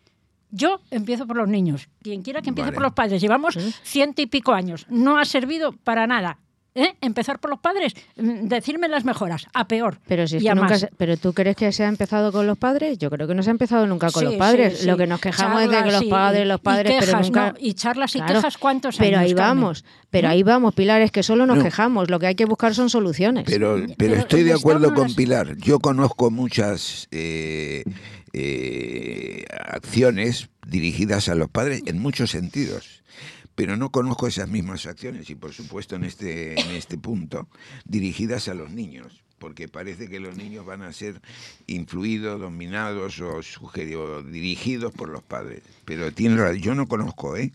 Yo 0.51 0.81
empiezo 0.91 1.27
por 1.27 1.37
los 1.37 1.49
niños. 1.49 1.89
Quien 2.03 2.23
quiera 2.23 2.41
que 2.43 2.49
empiece 2.51 2.69
Vale. 2.69 2.75
por 2.75 2.83
los 2.85 2.93
padres. 2.93 3.21
Llevamos 3.21 3.57
ciento 3.83 4.23
y 4.23 4.27
pico 4.27 4.53
años. 4.53 4.87
No 4.89 5.19
ha 5.19 5.25
servido 5.25 5.73
para 5.73 6.07
nada. 6.07 6.39
¿Eh? 6.79 6.97
Empezar 7.01 7.39
por 7.41 7.51
los 7.51 7.61
padres, 7.61 7.95
mm, 8.17 8.49
decirme 8.49 8.89
las 8.89 9.05
mejoras, 9.05 9.47
a 9.55 9.67
peor. 9.69 9.99
Pero 10.07 10.27
si 10.27 10.37
es 10.37 10.43
y 10.43 10.47
que 10.47 10.55
nunca 10.55 10.79
se- 10.79 10.91
pero 10.97 11.17
tú 11.17 11.33
crees 11.33 11.57
que 11.57 11.71
se 11.73 11.85
ha 11.85 11.89
empezado 11.89 12.33
con 12.33 12.47
los 12.47 12.57
padres? 12.57 12.99
Yo 12.99 13.11
creo 13.11 13.27
que 13.29 13.35
no 13.35 13.43
se 13.43 13.51
ha 13.51 13.53
empezado 13.53 13.87
nunca 13.87 14.11
con 14.11 14.21
Sí, 14.21 14.27
los 14.27 14.35
padres. 14.37 14.79
sí, 14.81 14.87
Lo 14.87 14.97
que 14.97 15.07
nos 15.07 15.21
quejamos 15.21 15.63
es 15.63 15.71
de 15.71 15.83
que 15.83 15.91
los 15.93 16.03
y- 16.03 16.09
padres, 16.11 16.43
y- 16.45 16.49
los 16.49 16.61
y 16.61 16.63
padres, 16.63 16.93
pero 16.99 17.07
quejas, 17.13 17.27
nunca. 17.27 17.53
¿no? 17.53 17.59
Y 17.61 17.75
charlas 17.75 18.15
y 18.17 18.19
Claro, 18.19 18.35
quejas, 18.35 18.59
¿cuántos 18.59 18.97
Pero 18.97 19.19
años, 19.19 19.31
ahí 19.31 19.35
Carmen? 19.35 19.63
vamos, 19.65 19.85
pero 20.11 20.29
ahí 20.29 20.43
vamos, 20.43 20.75
Pilar, 20.75 21.01
es 21.03 21.11
que 21.11 21.23
solo 21.23 21.45
nos 21.47 21.59
No. 21.59 21.65
quejamos. 21.65 22.11
Lo 22.11 22.19
que 22.19 22.27
hay 22.29 22.35
que 22.35 22.45
buscar 22.45 22.75
son 22.75 22.89
soluciones. 22.91 23.45
Pero, 23.47 23.75
pero, 23.77 23.95
pero 23.99 24.15
estoy 24.17 24.43
de 24.45 24.53
acuerdo 24.55 24.95
con 24.95 25.05
las- 25.05 25.15
Pilar. 25.15 25.57
Yo 25.59 25.81
conozco 25.81 26.31
muchas 26.31 27.09
eh, 27.11 27.85
eh, 28.33 29.45
acciones 29.67 30.49
dirigidas 30.67 31.29
a 31.29 31.35
los 31.35 31.49
padres 31.49 31.83
en 31.87 31.99
muchos 31.99 32.31
sentidos. 32.31 33.03
Pero 33.59 33.77
no 33.77 33.91
conozco 33.91 34.29
esas 34.29 34.49
mismas 34.49 34.87
acciones 34.87 35.29
y, 35.31 35.35
por 35.35 35.53
supuesto, 35.53 35.97
en 35.97 36.05
este, 36.05 36.61
en 36.61 36.77
este 36.77 36.97
punto, 36.97 37.49
dirigidas 37.85 38.47
a 38.47 38.55
los 38.55 38.71
niños. 38.71 39.25
Porque 39.39 39.69
parece 39.69 40.09
que 40.09 40.19
los 40.21 40.37
niños 40.37 40.67
van 40.67 40.83
a 40.83 40.93
ser 40.93 41.21
influidos, 41.67 42.41
dominados 42.41 43.21
o, 43.21 43.43
sugeridos, 43.43 44.31
dirigidos 44.31 44.93
por 44.93 45.09
los 45.09 45.23
padres. 45.23 45.63
Pero 45.85 46.11
tiene 46.13 46.37
razón, 46.37 46.59
yo 46.59 46.75
no 46.75 46.87
conozco, 46.89 47.37
¿eh? 47.37 47.53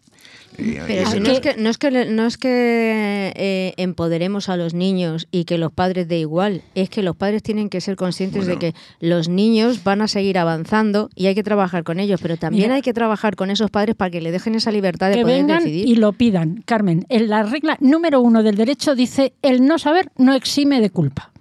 Eh, 0.57 0.81
Pero 0.87 1.19
no- 1.19 1.29
es 1.31 1.39
que 1.41 1.55
no 1.57 1.69
es 1.69 1.77
que, 1.77 1.91
le- 1.91 2.05
no 2.11 2.25
es 2.25 2.37
que 2.37 3.33
eh, 3.35 3.73
empoderemos 3.77 4.49
a 4.49 4.55
los 4.55 4.73
niños 4.73 5.27
y 5.31 5.43
que 5.45 5.57
los 5.57 5.73
padres 5.73 6.07
de 6.07 6.19
igual, 6.19 6.61
es 6.75 6.89
que 6.89 7.03
los 7.03 7.15
padres 7.15 7.43
tienen 7.43 7.69
que 7.69 7.81
ser 7.81 7.95
conscientes 7.95 8.45
de 8.45 8.57
que 8.57 8.73
los 8.99 9.27
niños 9.27 9.83
van 9.83 10.01
a 10.01 10.07
seguir 10.07 10.37
avanzando 10.37 11.09
y 11.15 11.25
hay 11.25 11.35
que 11.35 11.43
trabajar 11.43 11.83
con 11.83 11.99
ellos, 11.99 12.19
pero 12.21 12.37
también 12.37 12.65
Mira. 12.65 12.75
hay 12.75 12.81
que 12.81 12.93
trabajar 12.93 13.35
con 13.35 13.49
esos 13.51 13.71
padres 13.71 13.95
para 13.95 14.11
que 14.11 14.21
le 14.21 14.31
dejen 14.31 14.55
esa 14.55 14.71
libertad 14.71 15.09
de 15.09 15.15
que 15.17 15.21
poder 15.23 15.37
vengan 15.41 15.63
decidir. 15.63 15.87
y 15.87 15.95
lo 15.95 16.13
pidan. 16.13 16.61
Carmen, 16.65 17.05
en 17.09 17.27
la 17.29 17.43
regla 17.43 17.77
número 17.81 18.21
uno 18.21 18.43
del 18.43 18.55
derecho 18.55 18.95
dice 18.95 19.33
el 19.41 19.65
no 19.65 19.77
saber 19.79 20.11
no 20.17 20.33
exime 20.33 20.79
de 20.79 20.89
culpa. 20.91 21.31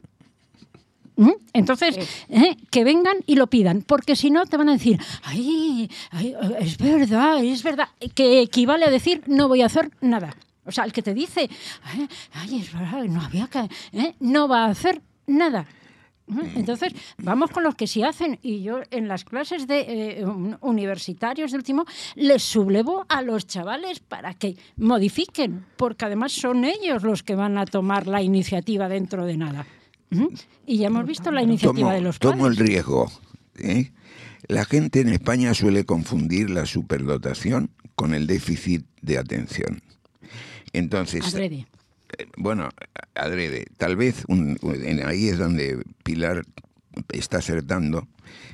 ¿Mm? 1.23 1.33
Entonces, 1.53 1.97
¿eh? 2.29 2.57
que 2.71 2.85
vengan 2.85 3.17
y 3.27 3.37
lo 3.37 3.47
pidan, 3.47 3.83
porque 3.83 4.17
si 4.17 4.31
no 4.31 4.45
te 4.47 4.57
van 4.57 4.69
a 4.69 4.73
decir, 4.73 4.99
ay, 5.23 5.89
ay, 6.11 6.35
es 6.61 6.79
verdad, 6.79 7.43
es 7.45 7.63
verdad, 7.63 7.89
que 8.15 8.41
equivale 8.41 8.85
a 8.87 8.91
decir 8.91 9.23
no 9.27 9.49
voy 9.49 9.63
a 9.63 9.67
hacer 9.67 9.91
nada. 10.01 10.35
O 10.65 10.73
sea, 10.73 10.85
el 10.85 10.93
que 10.93 11.03
te 11.03 11.13
dice, 11.15 11.49
ay, 11.85 12.09
ay, 12.33 12.61
es 12.61 12.73
verdad, 12.73 13.05
no 13.05 13.21
había 13.21 13.47
que, 13.49 13.69
¿eh? 13.93 14.15
no 14.21 14.49
va 14.49 14.65
a 14.67 14.71
hacer 14.71 15.01
nada. 15.27 15.67
Entonces, 16.55 16.93
vamos 17.19 17.51
con 17.51 17.63
los 17.65 17.75
que 17.75 17.87
sí 17.87 18.03
hacen. 18.05 18.39
Y 18.43 18.63
yo 18.63 18.81
en 18.91 19.07
las 19.09 19.25
clases 19.25 19.67
de 19.67 20.21
eh, 20.21 20.25
un- 20.25 20.57
universitarios 20.63 21.51
de 21.51 21.59
último 21.59 21.85
les 22.15 22.43
sublevo 22.43 23.05
a 23.09 23.21
los 23.23 23.47
chavales 23.47 24.01
para 24.01 24.33
que 24.35 24.57
modifiquen, 24.77 25.67
porque 25.77 26.05
además 26.07 26.33
son 26.33 26.65
ellos 26.65 27.03
los 27.03 27.23
que 27.23 27.35
van 27.35 27.59
a 27.59 27.67
tomar 27.67 28.07
la 28.07 28.23
iniciativa 28.23 28.89
dentro 28.89 29.27
de 29.27 29.37
nada. 29.37 29.67
Y 30.67 30.79
ya 30.79 30.87
hemos 30.89 31.07
visto 31.07 31.31
la 31.31 31.43
iniciativa 31.43 31.75
tomo, 31.89 31.93
de 31.93 32.01
los 32.01 32.19
tomo 32.19 32.47
el 32.47 32.55
padres. 32.55 32.69
riesgo. 32.69 33.11
¿eh? 33.59 33.93
La 34.49 34.65
gente 34.65 35.01
en 35.01 35.09
España 35.09 35.55
suele 35.55 35.85
confundir 35.85 36.51
la 36.51 36.67
superdotación 36.67 37.71
con 37.95 38.15
el 38.15 38.27
déficit 38.27 38.85
de 39.01 39.19
atención. 39.19 39.83
Entonces, 40.73 41.25
Adrede. 41.35 41.67
eh, 42.19 42.27
bueno, 42.37 42.69
adrede, 43.15 43.67
tal 43.77 43.97
vez 43.97 44.25
un- 44.29 44.59
ahí 45.07 45.29
es 45.29 45.39
donde 45.39 45.83
Pilar 46.03 46.45
está 47.13 47.39
acertando, 47.39 48.09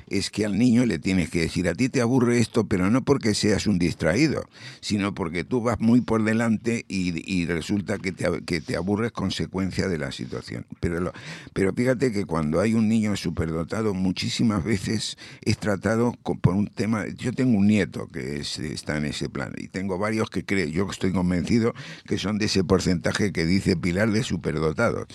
es 0.09 0.29
que 0.29 0.45
al 0.45 0.57
niño 0.57 0.85
le 0.85 0.99
tienes 0.99 1.29
que 1.29 1.41
decir, 1.41 1.67
a 1.69 1.73
ti 1.75 1.87
te 1.89 2.01
aburre 2.01 2.39
esto, 2.39 2.65
pero 2.67 2.89
no 2.89 3.03
porque 3.03 3.33
seas 3.35 3.67
un 3.67 3.77
distraído, 3.79 4.43
sino 4.81 5.13
porque 5.13 5.43
tú 5.43 5.61
vas 5.61 5.79
muy 5.79 6.01
por 6.01 6.23
delante 6.23 6.83
y, 6.87 7.13
y 7.31 7.45
resulta 7.45 7.97
que 7.99 8.11
te, 8.11 8.25
que 8.45 8.59
te 8.59 8.75
aburres 8.75 9.11
consecuencia 9.11 9.87
de 9.87 9.97
la 9.97 10.11
situación. 10.11 10.65
Pero, 10.79 10.99
lo- 10.99 11.13
pero 11.53 11.73
fíjate 11.73 12.11
que 12.11 12.25
cuando 12.25 12.59
hay 12.59 12.73
un 12.73 12.89
niño 12.89 13.15
superdotado, 13.15 13.93
muchísimas 13.93 14.63
veces 14.63 15.17
es 15.43 15.57
tratado 15.57 16.13
con- 16.23 16.39
por 16.39 16.55
un 16.55 16.67
tema... 16.67 17.05
Yo 17.17 17.31
tengo 17.33 17.57
un 17.57 17.67
nieto 17.67 18.07
que 18.07 18.39
es- 18.39 18.59
está 18.59 18.97
en 18.97 19.05
ese 19.05 19.29
plan 19.29 19.53
y 19.57 19.67
tengo 19.67 19.97
varios 19.97 20.29
que 20.29 20.43
creo, 20.43 20.67
yo 20.67 20.87
estoy 20.89 21.11
convencido 21.11 21.73
que 22.07 22.17
son 22.17 22.37
de 22.39 22.45
ese 22.45 22.63
porcentaje 22.63 23.31
que 23.31 23.45
dice 23.45 23.77
Pilar 23.77 24.11
de 24.11 24.23
superdotados. 24.23 25.07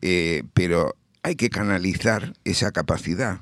Eh, 0.00 0.44
pero 0.54 0.94
hay 1.22 1.36
que 1.36 1.50
canalizar 1.50 2.34
esa 2.44 2.72
capacidad. 2.72 3.40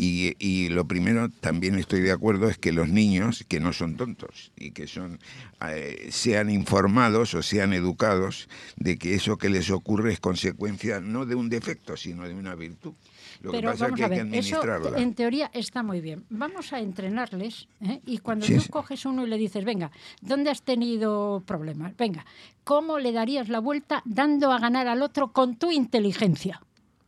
Y, 0.00 0.36
y 0.38 0.68
lo 0.68 0.86
primero, 0.86 1.28
también 1.40 1.76
estoy 1.76 2.00
de 2.02 2.12
acuerdo, 2.12 2.48
es 2.48 2.56
que 2.56 2.70
los 2.70 2.88
niños, 2.88 3.44
que 3.48 3.58
no 3.58 3.72
son 3.72 3.96
tontos 3.96 4.52
y 4.54 4.70
que 4.70 4.86
son 4.86 5.18
eh, 5.66 6.08
sean 6.12 6.50
informados 6.50 7.34
o 7.34 7.42
sean 7.42 7.72
educados 7.72 8.48
de 8.76 8.96
que 8.96 9.14
eso 9.14 9.38
que 9.38 9.48
les 9.48 9.70
ocurre 9.70 10.12
es 10.12 10.20
consecuencia 10.20 11.00
no 11.00 11.26
de 11.26 11.34
un 11.34 11.48
defecto, 11.48 11.96
sino 11.96 12.28
de 12.28 12.34
una 12.34 12.54
virtud. 12.54 12.92
Lo 13.40 13.50
Pero 13.50 13.72
que 13.72 13.72
pasa 13.72 13.86
es 13.88 13.94
que 13.94 14.02
a 14.02 14.06
hay 14.06 14.10
que 14.12 14.24
ver, 14.24 14.34
eso 14.34 14.56
administrarla. 14.60 15.00
en 15.00 15.14
teoría 15.14 15.50
está 15.52 15.82
muy 15.82 16.00
bien. 16.00 16.24
Vamos 16.30 16.72
a 16.72 16.78
entrenarles 16.80 17.66
¿eh? 17.80 18.00
y 18.06 18.18
cuando 18.18 18.46
Sí, 18.46 18.54
tú 18.54 18.60
sí. 18.60 18.68
coges 18.68 19.04
uno 19.04 19.26
y 19.26 19.30
le 19.30 19.38
dices, 19.38 19.64
venga, 19.64 19.90
¿dónde 20.20 20.50
has 20.50 20.62
tenido 20.62 21.42
problemas? 21.44 21.96
Venga, 21.96 22.24
¿cómo 22.62 23.00
le 23.00 23.10
darías 23.10 23.48
la 23.48 23.58
vuelta 23.58 24.02
dando 24.04 24.52
a 24.52 24.60
ganar 24.60 24.86
al 24.86 25.02
otro 25.02 25.32
con 25.32 25.56
tu 25.56 25.72
inteligencia? 25.72 26.60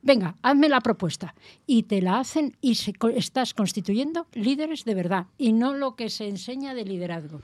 Venga, 0.02 0.36
hazme 0.42 0.68
la 0.68 0.80
propuesta. 0.80 1.34
Y 1.66 1.82
te 1.82 2.00
la 2.00 2.20
hacen 2.20 2.56
y 2.60 2.76
se 2.76 2.94
estás 3.14 3.52
constituyendo 3.54 4.26
líderes 4.32 4.84
de 4.84 4.94
verdad 4.94 5.26
y 5.36 5.52
no 5.52 5.74
lo 5.74 5.94
que 5.94 6.08
se 6.08 6.26
enseña 6.26 6.72
de 6.74 6.84
liderazgo. 6.84 7.40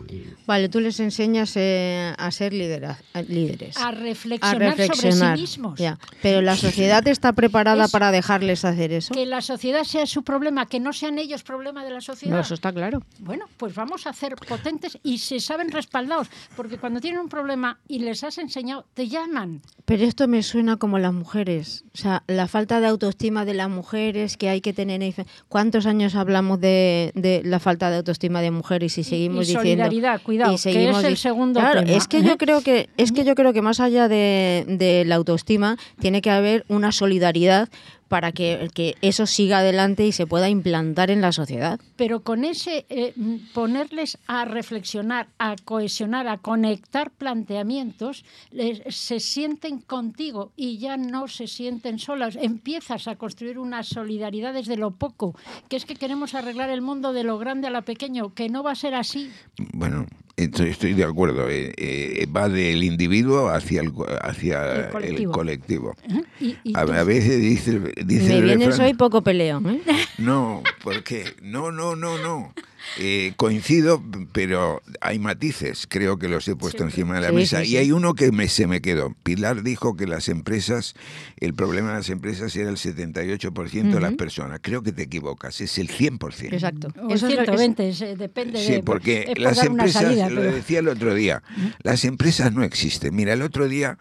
Vale, 0.47 0.69
tú 0.69 0.81
les 0.81 0.99
enseñas 1.01 1.53
eh, 1.57 2.15
a 2.17 2.31
ser 2.31 2.53
lidera- 2.55 2.99
a- 3.13 3.23
líderes. 3.23 3.77
A 3.77 3.89
a 3.89 3.91
reflexionar, 3.93 4.77
reflexionar. 4.77 5.13
sobre 5.19 5.37
sí 5.37 5.41
mismos. 5.43 5.79
ya. 5.79 5.99
Pero 6.23 6.41
la 6.41 6.57
sociedad 6.57 7.07
está 7.07 7.33
preparada 7.35 7.85
Es- 7.85 7.91
para 7.93 8.11
dejarles 8.11 8.65
hacer 8.65 8.93
eso. 8.93 9.13
Que 9.15 9.27
la 9.27 9.43
sociedad 9.43 9.85
sea 9.85 10.07
su 10.07 10.23
problema, 10.23 10.67
que 10.67 10.81
no 10.81 10.93
sean 10.93 11.19
ellos 11.19 11.43
problema 11.43 11.85
de 11.85 11.91
la 11.91 12.01
sociedad. 12.01 12.35
No, 12.35 12.41
eso 12.41 12.55
está 12.55 12.73
claro. 12.73 13.03
Bueno, 13.19 13.45
pues 13.59 13.75
vamos 13.75 14.07
a 14.07 14.11
hacer 14.11 14.35
potentes 14.37 14.99
y 15.03 15.19
se 15.19 15.41
saben 15.41 15.71
respaldados, 15.71 16.29
porque 16.57 16.79
cuando 16.79 17.01
tienen 17.01 17.21
un 17.21 17.29
problema 17.29 17.79
y 17.87 17.99
les 17.99 18.25
has 18.25 18.39
enseñado, 18.39 18.87
te 18.95 19.09
llaman. 19.09 19.61
Pero 19.87 20.03
esto 20.05 20.27
me 20.27 20.43
suena 20.43 20.77
como 20.79 20.99
las 20.99 21.13
mujeres. 21.13 21.85
O 21.95 21.97
sea, 21.97 22.25
la 22.27 22.49
falta 22.49 22.81
de 22.81 22.89
autoestima 22.89 23.45
de 23.45 23.55
las 23.55 23.71
mujeres 23.71 24.37
que 24.37 24.49
hay 24.49 24.61
que 24.61 24.73
tener. 24.73 25.01
en- 25.03 25.15
¿Cuántos 25.49 25.87
años 25.87 26.17
hablamos 26.17 26.61
de, 26.61 27.13
de 27.15 27.41
la 27.45 27.61
falta 27.61 27.89
de 27.89 27.99
autoestima 27.99 28.43
de 28.43 28.51
mujeres 28.51 28.99
y 28.99 29.05
seguimos 29.05 29.45
y 29.45 29.55
diciendo 29.55 29.63
solidaridad, 29.85 30.21
cuidado, 30.23 30.55
y 30.55 30.59
que 30.59 30.91
es 30.91 31.05
el 31.05 31.17
segundo 31.17 31.61
Claro, 31.61 31.85
tema, 31.85 31.97
es 31.97 32.09
que 32.09 32.19
¿eh? 32.19 32.25
yo 32.25 32.37
creo 32.37 32.61
que 32.63 32.89
es 32.97 33.13
que 33.13 33.25
yo 33.25 33.35
creo 33.37 33.53
que 33.53 33.63
más 33.63 33.79
allá 33.79 34.09
de, 34.09 34.65
de 34.69 35.05
la 35.05 35.15
autoestima 35.15 35.77
tiene 36.01 36.21
que 36.21 36.31
haber 36.31 36.65
una 36.69 36.91
solidaridad 36.91 37.69
para 38.09 38.33
que, 38.33 38.69
que 38.75 38.95
eso 39.03 39.27
siga 39.27 39.59
adelante 39.59 40.07
y 40.07 40.13
se 40.13 40.27
pueda 40.27 40.49
implantar 40.49 41.11
en 41.11 41.21
la 41.21 41.33
sociedad. 41.33 41.81
Pero 41.97 42.21
con 42.23 42.45
ese 42.45 42.87
eh, 42.89 43.15
ponerles 43.53 44.19
a 44.27 44.45
reflexionar, 44.45 45.29
a 45.39 45.57
cohesionar, 45.65 46.29
a 46.29 46.39
conectar 46.39 47.11
planteamientos, 47.11 48.25
les- 48.51 48.83
se 48.95 49.21
sienten 49.21 49.81
contigo 49.81 50.53
y 50.57 50.79
ya 50.79 50.97
no 50.97 51.29
se 51.29 51.47
sienten 51.47 51.99
solas. 51.99 52.37
Empiezas 52.41 53.09
a 53.09 53.17
construir 53.17 53.59
una 53.59 53.83
solidaridad 53.83 54.55
desde 54.55 54.77
lo 54.77 54.93
poco, 54.93 55.35
que 55.69 55.77
es 55.77 55.85
que 55.85 55.97
queremos 55.97 56.35
arreglar 56.35 56.71
el 56.71 56.83
mundo 56.83 57.13
de 57.13 57.25
lo 57.25 57.39
grande 57.39 57.67
a 57.67 57.71
lo 57.71 57.83
pequeño, 57.83 58.35
que 58.35 58.49
no 58.49 58.63
va 58.63 58.73
a 58.73 58.77
ser 58.77 58.95
así. 58.95 59.31
Bueno, 59.73 60.07
estoy, 60.37 60.71
estoy 60.71 60.95
de 60.95 61.05
acuerdo. 61.05 61.49
eh, 61.49 61.73
eh, 61.77 62.27
va 62.35 62.49
del 62.49 62.83
individuo 62.85 63.49
hacia 63.49 63.81
el, 63.83 63.93
hacia 64.23 64.73
El 64.75 64.81
el 64.85 64.91
colectivo. 64.91 65.33
colectivo. 65.33 65.97
Y- 66.41 66.57
y 66.65 66.77
A, 66.77 66.81
a 66.81 67.05
veces 67.05 67.41
dice, 67.41 67.81
dice 68.05 68.29
Me 68.29 68.39
el 68.39 68.45
vienes 68.45 68.79
hoy 68.79 68.95
poco 68.95 69.23
peleo. 69.23 69.63
¿eh? 69.67 69.81
No, 70.19 70.63
porque 70.83 71.25
no, 71.43 71.73
no, 71.73 71.97
no, 71.97 72.19
no. 72.19 72.53
Eh, 72.99 73.33
coincido, 73.37 74.03
pero 74.33 74.81
hay 75.01 75.19
matices. 75.19 75.87
Creo 75.89 76.19
que 76.19 76.29
los 76.29 76.47
he 76.49 76.57
puesto 76.57 76.83
encima 76.85 77.17
de 77.17 77.21
la 77.23 77.29
Sí, 77.31 77.35
mesa. 77.35 77.59
sí, 77.61 77.65
y 77.65 77.71
sí. 77.71 77.77
hay 77.79 77.93
uno 77.93 78.15
que 78.15 78.33
me, 78.33 78.49
se 78.49 78.67
me 78.67 78.81
quedó. 78.81 79.15
Pilar 79.23 79.63
dijo 79.63 79.97
que 79.97 80.07
las 80.07 80.29
empresas, 80.29 80.95
el 81.39 81.53
problema 81.55 81.89
de 81.91 81.95
las 81.97 82.11
empresas 82.11 82.55
era 82.57 82.71
el 82.71 82.77
78% 82.77 83.95
de 83.95 84.01
las 84.01 84.15
personas. 84.15 84.61
Creo 84.63 84.83
que 84.83 84.93
te 84.93 85.03
equivocas, 85.03 85.61
es 85.61 85.79
el 85.79 85.89
100%. 85.89 86.53
Exacto. 86.55 86.89
o 87.03 87.13
Eso 87.13 87.27
es 87.29 87.35
lo- 87.35 87.43
es- 87.43 87.47
120, 87.49 87.89
es- 87.89 88.01
eh, 88.01 88.17
depende 88.17 88.65
Sí, 88.65 88.73
de... 88.73 88.83
porque 88.83 89.21
es 89.21 89.27
por 89.29 89.39
las 89.41 89.63
empresas, 89.65 90.03
salida, 90.03 90.31
lo 90.31 90.41
pero- 90.41 90.55
decía 90.55 90.79
el 90.79 90.89
otro 90.89 91.15
día, 91.15 91.43
las 91.83 92.05
empresas 92.05 92.53
no 92.53 92.63
existen. 92.65 93.15
Mira, 93.15 93.33
el 93.33 93.43
otro 93.43 93.69
día 93.69 93.99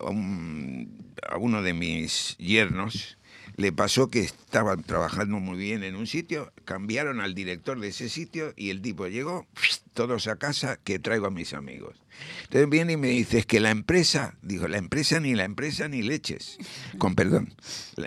um, 0.00 0.86
a 1.28 1.36
uno 1.38 1.62
de 1.62 1.72
mis 1.72 2.36
yernos 2.38 3.18
le 3.56 3.72
pasó 3.72 4.08
que 4.08 4.20
estaban 4.20 4.82
trabajando 4.82 5.38
muy 5.38 5.56
bien 5.56 5.82
en 5.82 5.96
un 5.96 6.06
sitio, 6.06 6.52
cambiaron 6.64 7.20
al 7.20 7.34
director 7.34 7.80
de 7.80 7.88
ese 7.88 8.08
sitio 8.08 8.52
y 8.56 8.70
el 8.70 8.82
tipo 8.82 9.06
llegó, 9.06 9.46
todos 9.94 10.26
a 10.28 10.36
casa, 10.36 10.78
que 10.84 10.98
traigo 10.98 11.26
a 11.26 11.30
mis 11.30 11.54
amigos. 11.54 11.96
Entonces 12.44 12.68
viene 12.68 12.92
y 12.94 12.96
me 12.96 13.08
dice, 13.08 13.38
es 13.38 13.46
que 13.46 13.60
la 13.60 13.70
empresa, 13.70 14.34
digo, 14.42 14.68
la 14.68 14.78
empresa 14.78 15.20
ni 15.20 15.34
la 15.34 15.44
empresa 15.44 15.88
ni 15.88 16.02
leches, 16.02 16.58
con 16.98 17.14
perdón. 17.14 17.54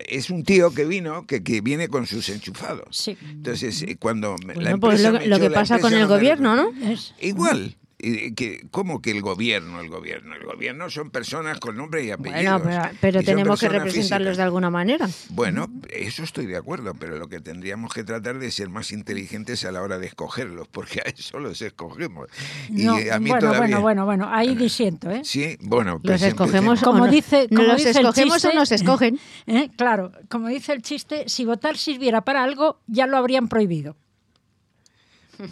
Es 0.08 0.30
un 0.30 0.44
tío 0.44 0.72
que 0.72 0.86
vino, 0.86 1.26
que, 1.28 1.42
que 1.44 1.62
viene 1.62 1.88
con 1.88 2.06
sus 2.08 2.30
enchufados. 2.30 2.96
Sí. 2.96 3.18
Entonces, 3.22 3.82
eh, 3.84 3.98
cuando 4.00 4.36
la 4.46 4.54
Bueno, 4.54 4.80
pues 4.80 5.00
empresa 5.04 5.12
lo, 5.12 5.20
me 5.20 5.28
lo 5.28 5.36
echó, 5.38 5.44
que 5.48 5.54
pasa 5.54 5.80
con 5.80 5.94
el 5.94 6.02
no 6.02 6.08
me 6.10 6.16
gobierno, 6.16 6.56
¿no? 6.56 6.72
Es- 6.92 7.14
Igual. 7.22 7.76
Que, 8.00 8.66
¿Cómo 8.72 9.02
que 9.02 9.12
el 9.12 9.22
gobierno? 9.22 9.82
El 9.82 9.90
gobierno. 9.90 10.34
El 10.36 10.46
gobierno 10.46 10.90
son 10.90 11.10
personas 11.12 11.60
con 11.60 11.76
nombre 11.76 12.04
y 12.06 12.12
apellidos. 12.12 12.64
Bueno, 12.64 12.82
pero, 12.82 12.98
pero 13.02 13.20
Y 13.22 13.26
son 13.26 13.36
tenemos 13.36 13.60
que 13.60 13.68
representarlos 13.68 14.20
físicas. 14.30 14.38
de 14.38 14.44
alguna 14.44 14.70
manera. 14.70 15.10
Bueno, 15.32 15.68
eso 15.90 16.24
estoy 16.24 16.46
de 16.46 16.56
acuerdo, 16.56 16.94
pero 16.98 17.18
lo 17.18 17.28
que 17.28 17.42
tendríamos 17.42 17.94
que 17.94 18.06
tratar 18.06 18.40
de 18.40 18.52
ser 18.52 18.70
más 18.70 18.94
inteligentes 18.94 19.66
a 19.66 19.72
la 19.74 19.82
hora 19.82 19.98
de 20.00 20.08
escogerlos, 20.08 20.70
porque 20.70 21.02
a 21.06 21.10
eso 21.10 21.40
los 21.40 21.62
escogemos. 21.62 22.30
Y 22.70 22.84
No, 22.86 22.94
a 22.96 23.20
mí 23.20 23.30
bueno, 23.32 23.40
todavía... 23.40 23.60
bueno, 23.60 23.82
bueno, 23.82 24.06
bueno, 24.06 24.30
ahí 24.32 24.56
disiento, 24.56 25.12
¿eh? 25.12 25.22
Sí, 25.26 25.58
bueno, 25.60 25.96
Los 25.96 26.02
pues 26.04 26.22
escogemos 26.22 26.82
Como 26.82 27.06
no- 27.06 27.12
dice- 27.12 27.48
¿no 27.52 27.58
como 27.58 27.68
los 27.74 27.78
dice 27.78 27.90
el 27.90 27.98
escogemos 27.98 28.36
chiste- 28.38 28.48
o 28.50 28.54
nos 28.56 28.72
escogen. 28.72 29.20
¿Eh? 29.48 29.70
Claro, 29.76 30.14
como 30.30 30.48
dice 30.48 30.72
el 30.72 30.82
chiste, 30.82 31.26
si 31.28 31.44
votar 31.44 31.76
sirviera 31.78 32.22
para 32.22 32.44
algo, 32.46 32.80
ya 32.88 33.08
lo 33.08 33.18
habrían 33.18 33.50
prohibido. 33.50 33.98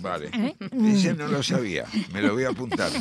Vale, 0.02 0.30
¿Eh? 0.34 0.56
ese 0.88 1.14
no 1.14 1.28
lo 1.28 1.42
sabía, 1.44 1.86
me 2.14 2.22
lo 2.22 2.34
voy 2.34 2.44
a 2.44 2.50
apuntar. 2.50 2.92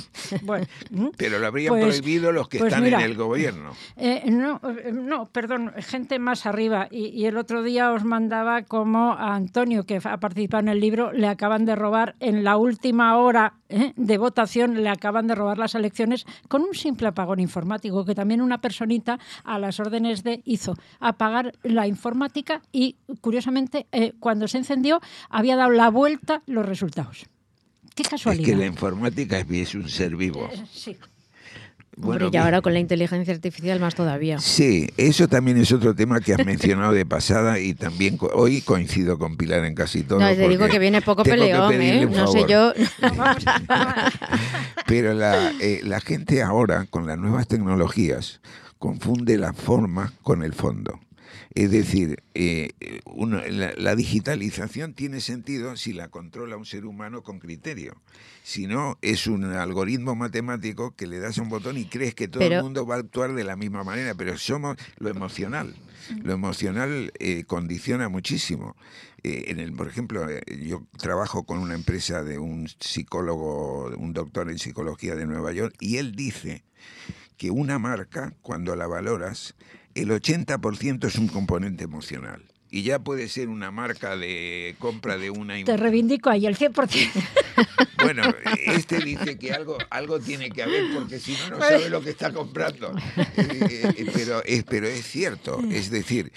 Bueno, 0.42 0.66
¿m? 0.92 1.10
Pero 1.16 1.38
lo 1.38 1.46
habrían 1.46 1.70
Pues- 1.74 1.84
prohibido 2.00 2.32
los 2.32 2.48
que 2.48 2.58
pues 2.58 2.68
están 2.72 2.84
mira, 2.84 2.98
en 2.98 3.04
el 3.04 3.16
gobierno. 3.16 3.72
Eh, 3.96 4.22
no, 4.30 4.60
eh, 4.64 4.92
no, 4.92 5.28
perdón, 5.30 5.72
gente 5.78 6.18
más 6.18 6.46
arriba. 6.46 6.88
Y, 6.90 7.06
y 7.08 7.26
el 7.26 7.36
otro 7.36 7.62
día 7.62 7.92
os 7.92 8.04
mandaba 8.04 8.62
como 8.62 9.12
a 9.12 9.34
Antonio, 9.34 9.84
que 9.84 10.00
ha 10.02 10.16
participado 10.18 10.62
en 10.62 10.68
el 10.68 10.80
libro, 10.80 11.12
le 11.12 11.26
acaban 11.28 11.64
de 11.64 11.74
robar 11.76 12.14
en 12.20 12.44
la 12.44 12.56
última 12.56 13.16
hora 13.18 13.54
eh, 13.68 13.92
de 13.96 14.18
votación, 14.18 14.82
le 14.82 14.88
acaban 14.88 15.26
de 15.26 15.34
robar 15.34 15.58
las 15.58 15.74
elecciones 15.74 16.24
con 16.48 16.62
un 16.62 16.74
simple 16.74 17.08
apagón 17.08 17.40
informático, 17.40 18.04
que 18.04 18.14
también 18.14 18.40
una 18.40 18.60
personita 18.60 19.18
a 19.44 19.58
las 19.58 19.80
órdenes 19.80 20.22
de 20.22 20.42
hizo 20.44 20.74
apagar 21.00 21.52
la 21.62 21.86
informática 21.86 22.62
y, 22.72 22.96
curiosamente, 23.20 23.86
eh, 23.92 24.12
cuando 24.20 24.48
se 24.48 24.58
encendió, 24.58 25.00
había 25.30 25.56
dado 25.56 25.70
la 25.70 25.90
vuelta 25.90 26.42
los 26.46 26.64
resultados. 26.66 27.26
Qué 27.94 28.02
Es 28.02 28.08
casualidad. 28.08 28.44
que 28.44 28.56
la 28.56 28.66
informática 28.66 29.38
es- 29.38 29.50
es 29.50 29.74
un 29.74 29.88
ser 29.88 30.16
vivo. 30.16 30.48
Eh, 30.52 30.96
Hombre, 32.00 32.28
y 32.30 32.36
ahora 32.36 32.60
con 32.60 32.74
la 32.74 32.78
inteligencia 32.78 33.32
artificial 33.32 33.80
más 33.80 33.94
todavía. 33.94 34.38
Sí, 34.38 34.88
eso 34.98 35.28
también 35.28 35.56
es 35.56 35.72
otro 35.72 35.94
tema 35.94 36.20
que 36.20 36.34
has 36.34 36.44
mencionado 36.46 36.92
de 36.92 37.06
pasada 37.06 37.58
y 37.58 37.74
también 37.74 38.18
hoy 38.34 38.60
coincido 38.60 39.18
con 39.18 39.36
Pilar 39.36 39.64
en 39.64 39.74
casi 39.74 40.02
todo. 40.02 40.20
No, 40.20 40.28
te 40.28 40.48
digo 40.48 40.68
que 40.68 40.78
viene 40.78 41.00
poco 41.00 41.22
peleón, 41.22 41.72
¿eh? 41.80 42.06
No 42.06 42.26
sé 42.26 42.44
yo. 42.48 42.72
Pero 44.86 45.14
la, 45.14 45.52
eh, 45.60 45.80
la 45.84 46.00
gente 46.00 46.42
ahora, 46.42 46.86
con 46.90 47.06
las 47.06 47.18
nuevas 47.18 47.48
tecnologías, 47.48 48.40
confunde 48.78 49.38
la 49.38 49.52
forma 49.54 50.12
con 50.22 50.42
el 50.42 50.52
fondo. 50.52 51.00
Es 51.56 51.70
decir, 51.70 52.22
eh, 52.34 52.68
uno- 53.06 53.40
la, 53.48 53.72
la 53.78 53.96
digitalización 53.96 54.92
tiene 54.92 55.22
sentido 55.22 55.74
si 55.78 55.94
la 55.94 56.08
controla 56.08 56.58
un 56.58 56.66
ser 56.66 56.84
humano 56.84 57.22
con 57.22 57.38
criterio. 57.38 57.96
Si 58.44 58.66
no, 58.66 58.98
es 59.00 59.26
un 59.26 59.42
algoritmo 59.44 60.14
matemático 60.14 60.94
que 60.94 61.06
le 61.06 61.18
das 61.18 61.38
un 61.38 61.48
botón 61.48 61.78
y 61.78 61.86
crees 61.86 62.14
que 62.14 62.28
todo 62.28 62.40
Pero- 62.40 62.56
el 62.56 62.62
mundo 62.62 62.86
va 62.86 62.96
a 62.96 62.98
actuar 62.98 63.32
de 63.32 63.42
la 63.42 63.56
misma 63.56 63.84
manera, 63.84 64.14
pero 64.14 64.36
somos 64.36 64.76
lo 64.98 65.08
emocional. 65.08 65.74
Lo 66.22 66.34
emocional 66.34 67.10
eh, 67.18 67.44
condiciona 67.46 68.10
muchísimo. 68.10 68.76
Eh, 69.22 69.44
en 69.48 69.58
el, 69.58 69.72
por 69.72 69.88
ejemplo, 69.88 70.28
eh, 70.28 70.42
yo 70.62 70.86
trabajo 70.98 71.44
con 71.46 71.58
una 71.58 71.74
empresa 71.74 72.22
de 72.22 72.38
un 72.38 72.68
psicólogo, 72.68 73.86
un 73.96 74.12
doctor 74.12 74.50
en 74.50 74.58
psicología 74.58 75.14
de 75.14 75.24
Nueva 75.24 75.52
York, 75.52 75.74
y 75.80 75.96
él 75.96 76.14
dice 76.14 76.64
que 77.38 77.50
una 77.50 77.78
marca, 77.78 78.34
cuando 78.42 78.76
la 78.76 78.86
valoras, 78.86 79.54
el 79.96 80.10
80% 80.10 81.06
es 81.06 81.16
un 81.16 81.28
componente 81.28 81.84
emocional. 81.84 82.44
Y 82.70 82.82
ya 82.82 82.98
puede 82.98 83.28
ser 83.28 83.48
una 83.48 83.70
marca 83.70 84.16
de 84.16 84.74
compra 84.78 85.16
de 85.18 85.30
una... 85.30 85.62
Te 85.64 85.76
reivindico 85.76 86.30
ahí 86.30 86.46
el 86.46 86.56
100%. 86.56 87.10
Bueno, 88.02 88.22
este 88.66 88.98
dice 89.00 89.38
que 89.38 89.52
algo, 89.52 89.78
algo 89.90 90.20
tiene 90.20 90.50
que 90.50 90.62
haber 90.62 90.92
porque 90.94 91.18
si 91.18 91.32
no, 91.32 91.56
no 91.56 91.58
sabe 91.60 91.88
lo 91.88 92.02
que 92.02 92.10
está 92.10 92.32
comprando. 92.32 92.94
Eh, 93.16 93.94
eh, 93.96 94.06
pero, 94.12 94.44
es, 94.44 94.64
pero 94.64 94.86
es 94.86 95.06
cierto, 95.06 95.60
es 95.70 95.90
decir, 95.90 96.32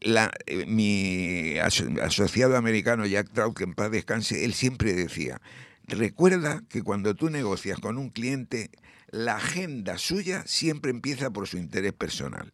la, 0.00 0.30
eh, 0.46 0.64
mi 0.66 1.56
aso- 1.58 1.88
asociado 2.02 2.56
americano 2.56 3.04
Jack 3.04 3.30
Trout, 3.32 3.56
que 3.56 3.64
en 3.64 3.74
paz 3.74 3.90
descanse, 3.90 4.44
él 4.44 4.54
siempre 4.54 4.94
decía, 4.94 5.40
recuerda 5.86 6.62
que 6.68 6.82
cuando 6.82 7.14
tú 7.14 7.30
negocias 7.30 7.78
con 7.80 7.98
un 7.98 8.10
cliente, 8.10 8.70
la 9.10 9.36
agenda 9.36 9.98
suya 9.98 10.44
siempre 10.46 10.90
empieza 10.90 11.30
por 11.30 11.46
su 11.48 11.58
interés 11.58 11.92
personal. 11.92 12.52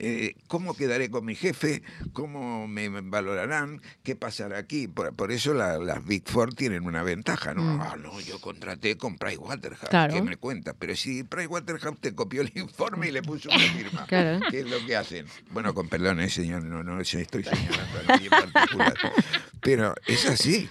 Eh, 0.00 0.34
¿Cómo 0.48 0.74
quedaré 0.74 1.08
con 1.08 1.24
mi 1.24 1.36
jefe? 1.36 1.80
¿Cómo 2.12 2.66
me 2.66 2.88
valorarán? 2.88 3.80
¿Qué 4.02 4.16
pasará 4.16 4.58
aquí? 4.58 4.88
Por, 4.88 5.14
por 5.14 5.30
eso 5.30 5.54
la- 5.54 5.78
las 5.78 6.04
Big 6.04 6.24
Four 6.28 6.52
tienen 6.52 6.84
una 6.84 7.04
ventaja, 7.04 7.54
¿no? 7.54 7.62
Mm. 7.62 7.80
Ah, 7.80 7.96
no, 7.96 8.20
yo 8.20 8.40
contraté 8.40 8.96
con 8.98 9.16
Pricewaterhouse, 9.16 9.88
Claro. 9.90 10.12
¿qué 10.14 10.20
me 10.22 10.36
cuenta? 10.36 10.74
Pero 10.74 10.96
si 10.96 11.22
Pricewaterhouse 11.22 12.00
te 12.00 12.12
copió 12.12 12.42
el 12.42 12.50
informe 12.56 13.08
y 13.08 13.12
le 13.12 13.22
puso 13.22 13.48
una 13.48 13.58
firma, 13.60 14.04
Claro. 14.08 14.40
¿qué 14.50 14.60
es 14.60 14.68
lo 14.68 14.84
que 14.84 14.96
hacen? 14.96 15.26
Bueno, 15.52 15.72
con 15.74 15.88
perdón, 15.88 16.18
eh, 16.20 16.28
señor, 16.28 16.64
no, 16.64 16.82
no 16.82 17.00
estoy 17.00 17.24
señalando 17.44 17.98
a 18.00 18.02
nadie 18.08 18.24
en 18.26 18.30
particular, 18.30 18.94
pero 19.64 19.94
es 20.06 20.26
así. 20.26 20.68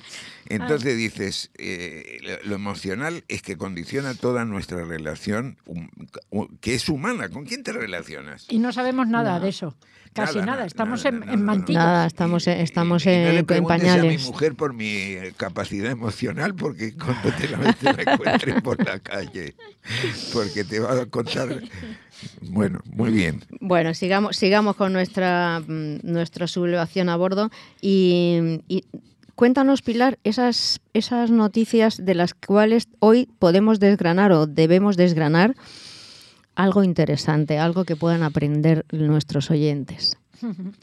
Entonces 0.49 0.97
dices, 0.97 1.51
eh, 1.57 2.19
lo, 2.21 2.49
lo 2.49 2.55
emocional 2.55 3.23
es 3.29 3.41
que 3.41 3.57
condiciona 3.57 4.13
toda 4.13 4.43
nuestra 4.45 4.83
relación, 4.85 5.57
que 6.61 6.75
es 6.75 6.89
humana. 6.89 7.29
¿Con 7.29 7.45
quién 7.45 7.63
te 7.63 7.71
relacionas? 7.71 8.45
Y 8.49 8.59
no 8.59 8.71
sabemos 8.73 9.07
nada 9.07 9.39
de 9.39 9.49
eso. 9.49 9.75
Casi 10.13 10.37
Nada, 10.41 10.65
Estamos 10.67 11.03
nada, 11.05 11.09
en, 11.15 11.19
nada, 11.21 11.33
en 11.33 11.43
mantillas. 11.43 11.83
Nada, 11.83 12.05
estamos, 12.05 12.45
en- 12.45 12.59
estamos 12.59 13.03
Y 13.05 13.07
no 13.07 13.13
le 13.13 13.29
en, 13.31 13.37
en 13.37 13.45
preguntes 13.47 13.81
a 13.89 13.93
mi 13.95 14.01
pañales. 14.01 14.25
mujer 14.27 14.53
por 14.53 14.73
mi 14.73 14.85
eh, 14.85 15.33
capacidad 15.35 15.89
emocional, 15.89 16.53
porque 16.53 16.93
cuando 16.93 17.31
te 17.35 17.47
la, 17.47 17.73
te 17.73 17.93
la 18.05 18.13
encuentres 18.13 18.61
por 18.61 18.85
la 18.85 18.99
calle, 18.99 19.55
porque 20.31 20.63
te 20.65 20.79
va 20.79 21.01
a 21.01 21.05
contar. 21.07 21.59
Bueno, 22.41 22.79
muy 22.85 23.11
bien. 23.11 23.43
Bueno, 23.59 23.93
sigamos, 23.93 24.37
sigamos 24.37 24.75
con 24.75 24.93
nuestra, 24.93 25.61
mm, 25.61 25.99
nuestra 26.03 26.47
sublevación 26.47 27.09
a 27.09 27.15
bordo 27.15 27.49
y, 27.81 28.61
y 28.67 28.85
cuéntanos, 29.35 29.81
Pilar, 29.81 30.19
esas, 30.23 30.81
esas 30.93 31.31
noticias 31.31 32.03
de 32.03 32.15
las 32.15 32.33
cuales 32.33 32.87
hoy 32.99 33.29
podemos 33.39 33.79
desgranar 33.79 34.31
o 34.31 34.47
debemos 34.47 34.97
desgranar 34.97 35.55
algo 36.55 36.83
interesante, 36.83 37.57
algo 37.57 37.83
que 37.83 37.95
puedan 37.95 38.23
aprender 38.23 38.85
nuestros 38.91 39.49
oyentes. 39.49 40.17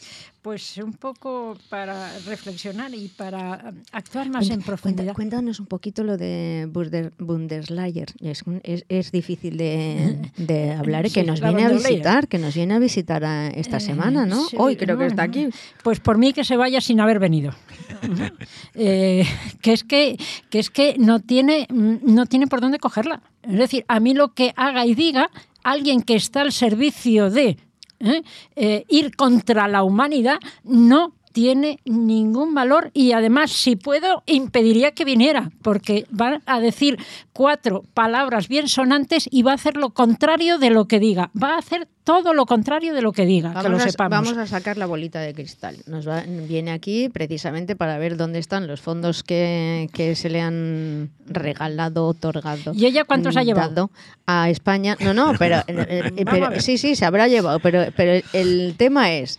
Pues 0.42 0.78
un 0.78 0.94
poco 0.94 1.54
para 1.68 2.18
reflexionar 2.20 2.94
y 2.94 3.08
para 3.08 3.74
actuar 3.92 4.30
más 4.30 4.44
en 4.44 4.48
Cuenta- 4.52 4.66
profundidad. 4.66 5.12
Cuéntanos 5.14 5.60
un 5.60 5.66
poquito 5.66 6.02
lo 6.02 6.16
de 6.16 6.66
Bundes- 6.72 7.12
Bundesliga. 7.18 8.06
Es, 8.22 8.42
es, 8.62 8.84
es 8.88 9.12
difícil 9.12 9.58
de, 9.58 10.18
de 10.38 10.72
hablar, 10.72 11.06
Sí, 11.08 11.12
que 11.14 11.24
nos 11.24 11.42
viene 11.42 11.64
a 11.66 11.68
visitar, 11.70 12.26
que 12.26 12.38
nos 12.38 12.54
viene 12.54 12.72
a 12.74 12.78
visitar 12.78 13.22
a 13.22 13.48
esta 13.48 13.76
Eh, 13.76 13.80
semana, 13.80 14.24
¿no? 14.24 14.46
sí, 14.48 14.56
Hoy 14.58 14.76
creo 14.76 14.96
que 14.96 15.06
está 15.06 15.24
aquí. 15.24 15.48
Pues 15.82 16.00
por 16.00 16.16
mí 16.16 16.32
que 16.32 16.42
se 16.44 16.56
vaya 16.56 16.80
sin 16.80 17.00
haber 17.00 17.18
venido. 17.18 17.52
Eh, 18.74 19.26
que 19.60 19.72
es 19.72 19.84
que, 19.84 20.16
que 20.48 20.58
es 20.58 20.70
que 20.70 20.96
no 20.98 21.20
tiene, 21.20 21.66
mm, 21.70 21.96
no 22.14 22.26
tiene 22.26 22.46
por 22.46 22.60
dónde 22.60 22.78
cogerla. 22.78 23.20
Es 23.42 23.58
decir, 23.58 23.84
a 23.88 24.00
mí 24.00 24.14
lo 24.14 24.32
que 24.32 24.52
haga 24.56 24.86
y 24.86 24.94
diga 24.94 25.30
alguien 25.64 26.02
que 26.02 26.14
está 26.14 26.40
al 26.42 26.52
servicio 26.52 27.30
de 27.30 27.58
¿eh? 28.00 28.22
Eh, 28.56 28.84
ir 28.88 29.14
contra 29.16 29.68
la 29.68 29.82
humanidad 29.82 30.38
no 30.64 31.14
tiene 31.32 31.78
ningún 31.84 32.54
valor 32.54 32.90
y 32.92 33.12
además 33.12 33.52
si 33.52 33.76
puedo 33.76 34.22
impediría 34.26 34.90
que 34.92 35.04
viniera 35.04 35.50
porque 35.62 36.06
va 36.18 36.40
a 36.46 36.58
decir 36.60 36.98
cuatro 37.32 37.84
palabras 37.94 38.48
bien 38.48 38.68
sonantes 38.68 39.28
y 39.30 39.42
va 39.42 39.52
a 39.52 39.54
hacer 39.54 39.76
lo 39.76 39.90
contrario 39.90 40.58
de 40.58 40.70
lo 40.70 40.86
que 40.86 40.98
diga 40.98 41.30
va 41.40 41.54
a 41.54 41.58
hacer 41.58 41.86
todo 42.02 42.34
lo 42.34 42.46
contrario 42.46 42.92
de 42.94 43.02
lo 43.02 43.12
que 43.12 43.26
diga 43.26 43.50
que 43.50 43.56
lo 43.58 43.62
Vamos 43.62 43.82
a, 43.82 43.90
sepamos 43.90 44.26
vamos 44.28 44.38
a 44.38 44.46
sacar 44.46 44.76
la 44.76 44.86
bolita 44.86 45.20
de 45.20 45.32
cristal. 45.32 45.76
Nos 45.86 46.08
va- 46.08 46.24
viene 46.26 46.72
aquí 46.72 47.08
precisamente 47.08 47.76
para 47.76 47.98
ver 47.98 48.16
dónde 48.16 48.40
están 48.40 48.66
los 48.66 48.80
fondos 48.80 49.22
que, 49.22 49.88
que 49.92 50.16
se 50.16 50.28
le 50.30 50.40
han 50.40 51.10
regalado, 51.26 52.06
otorgado. 52.08 52.72
¿Y 52.74 52.86
ella 52.86 53.04
cuántos 53.04 53.36
ha 53.36 53.44
llevado? 53.44 53.90
a 54.26 54.48
España. 54.50 54.96
No, 55.00 55.14
no, 55.14 55.34
pero, 55.38 55.56
eh, 55.68 56.10
eh, 56.16 56.24
Vamos 56.24 56.48
pero- 56.48 56.60
sí, 56.60 56.78
sí, 56.78 56.96
se 56.96 57.04
habrá 57.04 57.28
llevado, 57.28 57.60
pero, 57.60 57.84
pero 57.96 58.12
el- 58.14 58.24
el 58.32 58.74
tema 58.76 59.12
es 59.12 59.38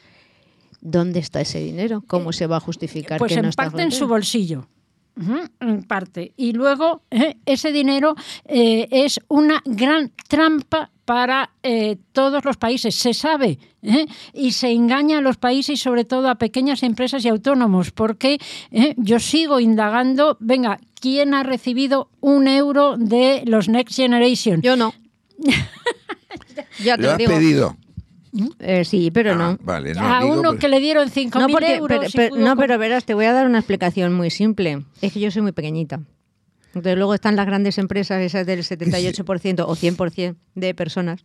¿dónde 0.82 1.20
está 1.20 1.42
ese 1.42 1.60
dinero? 1.60 2.04
¿Cómo 2.08 2.34
se 2.34 2.48
va 2.48 2.58
a 2.58 2.60
justificar 2.60 3.20
Pues 3.20 3.30
que 3.32 3.40
en 3.40 3.44
no 3.44 3.50
está 3.50 3.64
parte 3.64 3.82
en 3.84 3.92
su 3.92 4.08
bolsillo. 4.08 4.68
En 5.60 5.84
parte. 5.84 6.34
Y 6.38 6.54
luego 6.54 7.04
eh, 7.12 7.38
ese 7.46 7.72
dinero 7.72 8.16
eh, 8.46 8.88
es 8.92 9.20
una 9.28 9.62
gran 9.66 10.12
trampa 10.28 10.90
para 11.06 11.52
eh, 11.64 11.98
todos 12.14 12.46
los 12.46 12.56
países. 12.56 12.96
Se 12.96 13.14
sabe 13.14 13.60
¿eh? 13.84 14.06
y 14.34 14.54
se 14.54 14.72
engaña 14.72 15.18
a 15.18 15.22
los 15.22 15.36
países 15.36 15.74
y 15.74 15.78
sobre 15.78 16.06
todo 16.06 16.30
a 16.30 16.36
pequeñas 16.36 16.84
empresas 16.84 17.26
y 17.26 17.28
autónomos 17.28 17.92
porque 17.92 18.40
eh, 18.72 18.96
yo 18.98 19.20
sigo 19.20 19.60
indagando, 19.60 20.38
venga, 20.40 20.80
¿quién 21.02 21.34
ha 21.34 21.44
recibido 21.44 22.10
un 22.22 22.48
euro 22.48 22.96
de 22.98 23.44
los 23.46 23.68
Next 23.68 23.96
Generation? 23.98 24.62
Yo 24.62 24.78
no. 24.78 24.94
ya 26.84 26.96
te 26.96 27.02
¿Lo 27.02 27.08
lo 27.08 27.12
has 27.12 27.18
digo. 27.18 27.32
pedido? 27.32 27.78
Eh, 28.60 28.86
sí, 28.86 29.12
pero 29.12 29.34
Ah, 29.34 29.36
no. 29.36 29.58
Vale, 29.62 29.94
no, 29.94 30.02
a 30.02 30.22
digo, 30.22 30.34
uno 30.34 30.50
pues- 30.52 30.60
que 30.62 30.68
le 30.70 30.80
dieron 30.80 31.10
5.000 31.10 31.48
No, 31.48 31.48
porque, 31.50 31.76
euros. 31.76 32.12
pero- 32.14 32.30
pero- 32.34 32.36
no, 32.46 32.56
pero 32.56 32.78
verás, 32.78 33.04
te 33.06 33.14
voy 33.14 33.26
a 33.26 33.34
dar 33.34 33.46
una 33.46 33.60
explicación 33.60 34.14
muy 34.14 34.30
simple. 34.30 34.84
Es 35.02 35.12
que 35.14 35.20
yo 35.20 35.32
soy 35.32 35.42
muy 35.42 35.52
pequeñita. 35.52 36.00
Entonces 36.68 36.96
luego 36.96 37.14
están 37.14 37.36
las 37.36 37.46
grandes 37.46 37.78
empresas, 37.78 38.22
esas 38.22 38.46
del 38.46 38.64
78% 38.64 39.66
o 39.68 39.76
100% 39.76 40.38
de 40.56 40.74
personas 40.74 41.22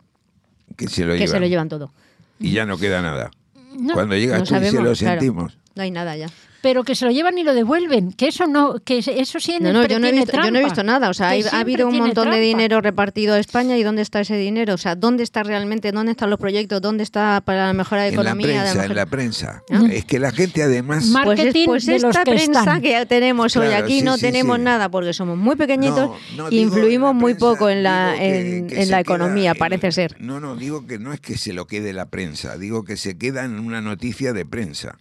que 0.75 0.87
se 0.89 1.05
lo 1.05 1.13
que 1.13 1.19
llevan. 1.19 1.31
se 1.33 1.39
lo 1.39 1.47
llevan 1.47 1.69
todo. 1.69 1.93
Y 2.39 2.51
ya 2.51 2.65
no 2.65 2.77
queda 2.77 3.01
nada. 3.01 3.31
No, 3.79 3.93
Cuando 3.93 4.15
llegas 4.17 4.39
No 4.39 4.43
tú 4.43 4.43
y 4.43 4.47
se 4.47 4.53
sabemos, 4.55 4.73
lo 4.83 4.93
claro. 4.95 5.21
sentimos. 5.21 5.57
No 5.75 5.83
hay 5.83 5.91
nada 5.91 6.17
ya. 6.17 6.27
Pero 6.61 6.83
que 6.83 6.95
se 6.95 7.05
lo 7.05 7.11
llevan 7.11 7.37
y 7.37 7.43
lo 7.43 7.53
devuelven, 7.53 8.11
que 8.13 8.27
eso 8.27 8.47
no, 8.47 8.79
que 8.83 8.97
eso 8.99 9.39
sí 9.39 9.57
No, 9.61 9.71
no, 9.73 9.85
yo 9.85 9.99
no, 9.99 10.07
he 10.07 10.11
visto, 10.11 10.31
yo 10.43 10.51
no 10.51 10.59
he 10.59 10.63
visto 10.63 10.83
nada. 10.83 11.09
O 11.09 11.13
sea, 11.13 11.29
hay- 11.29 11.41
ha 11.41 11.49
siempre 11.49 11.59
habido 11.61 11.87
un 11.87 11.97
montón 11.97 12.31
de 12.31 12.39
dinero 12.39 12.81
repartido 12.81 13.35
a 13.35 13.39
España 13.39 13.77
y 13.77 13.83
¿dónde 13.83 14.01
está 14.01 14.19
ese 14.21 14.35
dinero? 14.37 14.73
O 14.73 14.77
sea, 14.77 14.95
¿dónde 14.95 15.23
está 15.23 15.43
realmente? 15.43 15.91
¿Dónde 15.91 16.11
están 16.11 16.29
los 16.29 16.39
proyectos? 16.39 16.81
¿Dónde 16.81 17.03
está 17.03 17.41
para 17.45 17.67
la 17.67 17.73
mejora 17.73 18.03
de 18.03 18.09
En 18.09 18.15
la 18.15 18.21
economía? 18.21 18.63
de 18.63 18.71
prensa, 18.71 18.85
en 18.85 18.95
la 18.95 19.05
prensa. 19.05 19.63
¿Ah? 19.71 19.81
Es 19.91 20.05
que 20.05 20.19
la 20.19 20.31
gente 20.31 20.63
además... 20.63 21.05
Mar- 21.07 21.25
Pues, 21.25 21.39
es- 21.39 21.45
marketing 21.45 21.65
pues 21.65 21.85
de 21.85 21.99
los 21.99 22.03
esta 22.15 22.23
que 22.23 22.31
prensa 22.31 22.59
están. 22.59 22.81
que 22.81 22.89
ya 22.91 23.05
tenemos 23.05 23.55
hoy 23.55 23.67
aquí 23.73 23.99
sí, 23.99 24.05
no 24.05 24.15
sí, 24.15 24.21
tenemos 24.21 24.57
sí. 24.57 24.63
nada 24.63 24.89
porque 24.89 25.13
somos 25.13 25.37
muy 25.37 25.55
pequeñitos 25.55 26.11
No, 26.35 26.47
y 26.47 26.57
digo, 26.57 26.75
influimos 26.75 27.09
la 27.09 27.13
muy 27.13 27.33
prensa, 27.33 27.49
poco 27.53 27.69
en 27.69 27.83
la, 27.83 28.11
digo 28.13 28.19
que- 28.19 28.57
en, 28.57 28.67
que 28.67 28.75
en 28.79 28.85
se 28.85 28.91
la 28.91 28.97
queda 29.03 29.15
economía, 29.15 29.55
parece 29.55 29.91
ser. 29.91 30.15
No, 30.19 30.39
no, 30.39 30.55
digo 30.55 30.85
que 30.87 30.99
no 30.99 31.13
es 31.13 31.19
que 31.19 31.37
se 31.37 31.53
lo 31.53 31.67
quede 31.67 31.93
la 31.93 32.07
prensa, 32.07 32.57
digo 32.57 32.83
que 32.83 32.97
se 32.97 33.17
queda 33.17 33.45
en 33.45 33.59
una 33.59 33.81
noticia 33.81 34.33
de 34.33 34.45
prensa, 34.45 34.97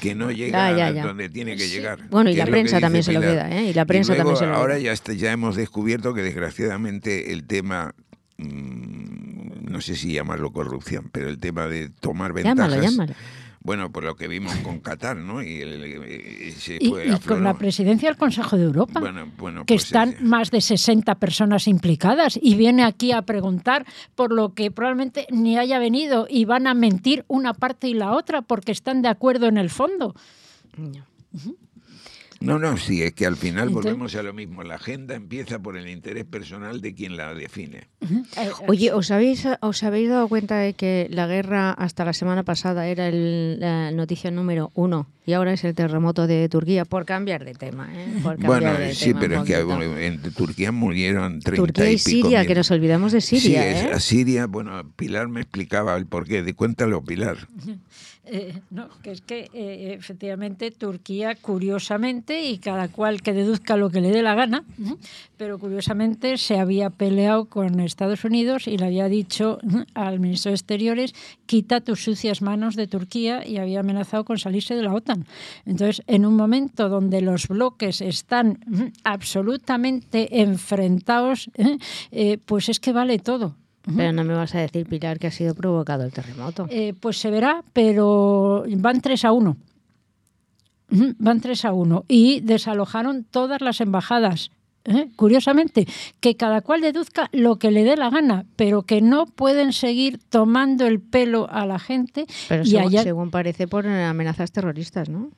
que 0.00 0.14
no 0.14 0.30
llega 0.30 0.70
Ya, 0.70 0.76
ya, 0.76 0.86
a 0.86 0.90
ya. 0.92 1.02
donde 1.06 1.28
tiene 1.28 1.56
que 1.56 1.68
llegar. 1.68 1.98
Bueno, 2.10 2.30
y 2.30 2.34
la 2.36 2.44
prensa 2.46 2.76
dice 2.76 2.80
también 2.80 3.02
se 3.04 3.12
lo 3.12 3.20
queda, 3.20 3.50
¿eh? 3.50 3.70
Y 3.70 3.72
la 3.74 3.84
prensa 3.86 4.12
luego, 4.14 4.18
también 4.30 4.36
se 4.38 4.46
lo 4.46 4.54
Ahora 4.56 4.78
ya, 4.78 4.92
está- 4.92 5.12
ya 5.14 5.32
hemos 5.32 5.56
descubierto 5.56 6.12
que 6.14 6.22
desgraciadamente 6.22 7.32
el 7.32 7.46
tema... 7.46 7.94
mm, 8.38 9.70
No 9.70 9.80
sé 9.80 9.94
si 9.96 10.12
llamarlo 10.12 10.52
corrupción, 10.52 11.08
pero 11.12 11.28
el 11.28 11.38
tema 11.38 11.66
de 11.66 11.88
tomar 11.90 12.32
ventajas. 12.32 12.56
Llámalo, 12.70 12.82
llámalo. 12.82 13.14
Bueno, 13.66 13.90
por 13.90 14.04
lo 14.04 14.14
que 14.14 14.28
vimos 14.28 14.54
con 14.58 14.78
Qatar, 14.78 15.16
¿no? 15.16 15.42
Y, 15.42 15.60
el- 15.60 16.52
se 16.56 16.78
Y, 16.80 16.88
fue 16.88 17.08
y 17.08 17.18
con 17.18 17.42
la 17.42 17.54
presidencia 17.54 18.08
del 18.08 18.16
Consejo 18.16 18.56
de 18.56 18.62
Europa, 18.62 19.00
Bueno, 19.00 19.26
bueno, 19.36 19.64
que 19.66 19.74
pues, 19.74 19.86
están 19.86 20.14
más 20.20 20.52
de 20.52 20.60
60 20.60 21.16
personas 21.16 21.66
implicadas 21.66 22.38
y 22.40 22.54
viene 22.54 22.84
aquí 22.84 23.10
a 23.10 23.22
preguntar 23.22 23.84
por 24.14 24.32
lo 24.32 24.54
que 24.54 24.70
probablemente 24.70 25.26
ni 25.32 25.58
haya 25.58 25.80
venido 25.80 26.28
y 26.30 26.44
van 26.44 26.68
a 26.68 26.74
mentir 26.74 27.24
una 27.26 27.54
parte 27.54 27.88
y 27.88 27.94
la 27.94 28.12
otra 28.12 28.40
porque 28.42 28.70
están 28.70 29.02
de 29.02 29.08
acuerdo 29.08 29.46
en 29.48 29.58
el 29.58 29.68
fondo. 29.68 30.14
No, 30.76 31.04
no, 32.58 32.76
sí, 32.76 33.02
es 33.02 33.12
que 33.12 33.26
al 33.26 33.36
final 33.36 33.68
Entonces- 33.68 33.92
volvemos 33.92 34.14
a 34.14 34.22
lo 34.22 34.32
mismo. 34.32 34.62
La 34.62 34.76
agenda 34.76 35.14
empieza 35.14 35.58
por 35.58 35.76
el 35.76 35.88
interés 35.88 36.24
personal 36.24 36.80
de 36.80 36.94
quien 36.94 37.16
la 37.16 37.34
define. 37.34 37.88
Eh, 38.02 38.50
Oye, 38.68 38.92
¿os 38.92 39.10
habéis, 39.10 39.46
¿os 39.60 39.82
habéis 39.82 40.08
dado 40.08 40.28
cuenta 40.28 40.58
de 40.58 40.74
que 40.74 41.08
la 41.10 41.26
guerra 41.26 41.72
hasta 41.72 42.04
la 42.04 42.12
semana 42.12 42.42
pasada 42.42 42.86
era 42.88 43.08
el- 43.08 43.58
la 43.60 43.90
noticia 43.90 44.30
número 44.30 44.70
uno 44.74 45.08
y 45.26 45.32
ahora 45.32 45.52
es 45.52 45.64
el 45.64 45.74
terremoto 45.74 46.26
de 46.26 46.48
Turquía? 46.48 46.84
Por 46.84 47.04
cambiar 47.04 47.44
de 47.44 47.54
tema, 47.54 47.88
¿eh? 47.92 48.06
Por 48.22 48.32
cambiar 48.38 48.62
Bueno, 48.62 48.78
de 48.78 48.94
sí, 48.94 49.06
tema 49.08 49.20
pero 49.20 49.42
es 49.42 49.46
que 49.46 50.06
en 50.06 50.20
Turquía 50.32 50.72
murieron 50.72 51.40
30 51.40 51.66
Turquía 51.66 51.90
y 51.90 51.98
Siria, 51.98 52.38
mil. 52.40 52.48
que 52.48 52.54
nos 52.54 52.70
olvidamos 52.70 53.12
de 53.12 53.20
Siria, 53.20 53.62
sí, 53.62 53.68
es- 53.78 53.84
¿eh? 53.84 53.90
a 53.92 54.00
Siria, 54.00 54.46
bueno, 54.46 54.82
Pilar 54.96 55.28
me 55.28 55.40
explicaba 55.40 55.96
el 55.96 56.06
porqué. 56.06 56.42
De 56.42 56.54
cuéntalo, 56.54 57.02
Pilar. 57.04 57.48
Eh, 58.28 58.60
no, 58.70 58.88
que 59.02 59.12
es 59.12 59.20
que 59.20 59.48
eh, 59.52 59.94
efectivamente 59.96 60.72
Turquía, 60.72 61.36
curiosamente, 61.36 62.42
y 62.42 62.58
cada 62.58 62.88
cual 62.88 63.22
que 63.22 63.32
deduzca 63.32 63.76
lo 63.76 63.88
que 63.90 64.00
le 64.00 64.10
dé 64.10 64.20
la 64.22 64.34
gana, 64.34 64.64
pero 65.36 65.60
curiosamente 65.60 66.36
se 66.36 66.58
había 66.58 66.90
peleado 66.90 67.44
con 67.44 67.78
Estados 67.78 68.24
Unidos 68.24 68.66
y 68.66 68.78
le 68.78 68.86
había 68.86 69.08
dicho 69.08 69.58
al 69.94 70.18
ministro 70.18 70.50
de 70.50 70.56
Exteriores, 70.56 71.14
quita 71.46 71.80
tus 71.80 72.02
sucias 72.02 72.42
manos 72.42 72.74
de 72.74 72.88
Turquía 72.88 73.46
y 73.46 73.58
había 73.58 73.80
amenazado 73.80 74.24
con 74.24 74.38
salirse 74.38 74.74
de 74.74 74.82
la 74.82 74.92
OTAN. 74.92 75.24
Entonces, 75.64 76.02
en 76.08 76.26
un 76.26 76.34
momento 76.34 76.88
donde 76.88 77.20
los 77.20 77.46
bloques 77.46 78.00
están 78.00 78.58
absolutamente 79.04 80.42
enfrentados, 80.42 81.48
¿eh? 81.54 81.78
Eh, 82.10 82.38
pues 82.44 82.68
es 82.68 82.80
que 82.80 82.92
vale 82.92 83.18
todo. 83.18 83.54
Pero 83.94 84.12
no 84.12 84.24
me 84.24 84.34
vas 84.34 84.54
a 84.54 84.58
decir, 84.58 84.84
Pilar, 84.86 85.18
que 85.20 85.28
ha 85.28 85.30
sido 85.30 85.54
provocado 85.54 86.02
el 86.04 86.12
terremoto. 86.12 86.66
Eh, 86.70 86.92
pues 86.98 87.18
se 87.18 87.30
verá, 87.30 87.62
pero 87.72 88.64
van 88.78 89.00
3 89.00 89.24
a 89.24 89.32
1. 89.32 89.56
Ujú, 90.90 91.14
Van 91.18 91.40
3 91.40 91.64
a 91.64 91.72
1. 91.72 92.04
Y 92.08 92.40
desalojaron 92.40 93.24
todas 93.24 93.60
las 93.60 93.80
embajadas. 93.80 94.50
¿eh? 94.84 95.08
Curiosamente, 95.16 95.86
que 96.20 96.36
cada 96.36 96.60
cual 96.60 96.80
deduzca 96.80 97.28
lo 97.32 97.56
que 97.56 97.70
le 97.72 97.82
dé 97.84 97.96
la 97.96 98.10
gana, 98.10 98.44
pero 98.56 98.82
que 98.82 99.00
no 99.00 99.26
pueden 99.26 99.72
seguir 99.72 100.18
tomando 100.30 100.86
el 100.86 101.00
pelo 101.00 101.48
a 101.50 101.66
la 101.66 101.78
gente. 101.78 102.26
Pero 102.48 102.62
y 102.62 102.66
según, 102.70 102.86
allá- 102.88 103.02
según 103.02 103.30
parece 103.30 103.66
por 103.66 103.86
amenazas 103.86 104.52
terroristas, 104.52 105.08
¿no? 105.08 105.30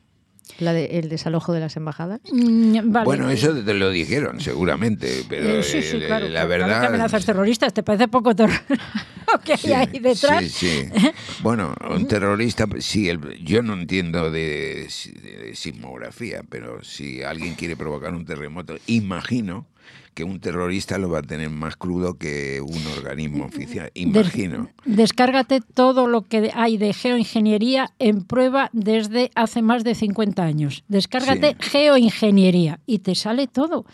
La 0.59 0.73
de- 0.73 0.99
el 0.99 1.09
desalojo 1.09 1.53
de 1.53 1.61
las 1.61 1.77
embajadas. 1.77 2.21
Mm, 2.33 2.91
vale. 2.93 3.05
Bueno, 3.05 3.31
eso 3.31 3.55
te 3.55 3.75
lo 3.75 3.91
dijeron, 3.91 4.41
seguramente, 4.41 5.25
pero 5.29 5.61
Eh, 5.61 5.63
sí, 5.63 5.83
sí, 5.83 5.97
eh, 5.99 6.07
claro. 6.07 6.29
la 6.29 6.41
pero 6.47 6.49
claro 6.49 6.65
que 6.67 6.71
verdad... 6.73 6.85
amenazas 6.87 7.25
terroristas, 7.25 7.73
¿te 7.73 7.83
parece 7.85 8.09
poco 8.09 8.35
terror 8.35 8.59
lo 9.33 9.41
que 9.41 9.53
hay 9.53 9.59
Sí, 9.59 9.73
ahí 9.73 9.99
detrás? 10.01 10.45
Sí, 10.45 10.49
sí. 10.51 10.89
Bueno, 11.43 11.75
un 11.91 12.09
terrorista, 12.09 12.67
sí, 12.81 13.09
el- 13.09 13.39
yo 13.45 13.63
no 13.63 13.75
entiendo 13.75 14.31
de, 14.33 14.89
de 15.23 15.53
sismografía, 15.55 16.43
pero 16.49 16.83
si 16.83 17.23
alguien 17.23 17.55
quiere 17.55 17.77
provocar 17.77 18.13
un 18.15 18.25
terremoto, 18.25 18.77
imagino 18.87 19.67
que 20.15 20.25
un 20.25 20.41
terrorista 20.41 20.99
lo 20.99 21.09
va 21.11 21.21
a 21.21 21.23
tener 21.23 21.49
más 21.49 21.77
crudo 21.77 22.15
que 22.15 22.61
un 22.61 22.85
organismo 22.97 23.45
oficial. 23.45 23.91
Des- 23.95 24.05
Imagino. 24.05 24.69
descárgate 24.85 25.61
todo 25.61 26.09
lo 26.09 26.23
que 26.23 26.51
hay 26.55 26.77
de 26.77 26.93
geoingeniería 26.93 27.91
en 28.01 28.25
prueba 28.25 28.69
desde 28.73 29.31
hace 29.37 29.63
más 29.63 29.85
de 29.85 29.95
50 29.95 30.43
años. 30.43 30.83
Descárgate 30.89 31.57
geoingeniería 31.61 32.81
y 32.87 32.99
te 32.99 33.15
sale 33.15 33.47
todo. 33.47 33.85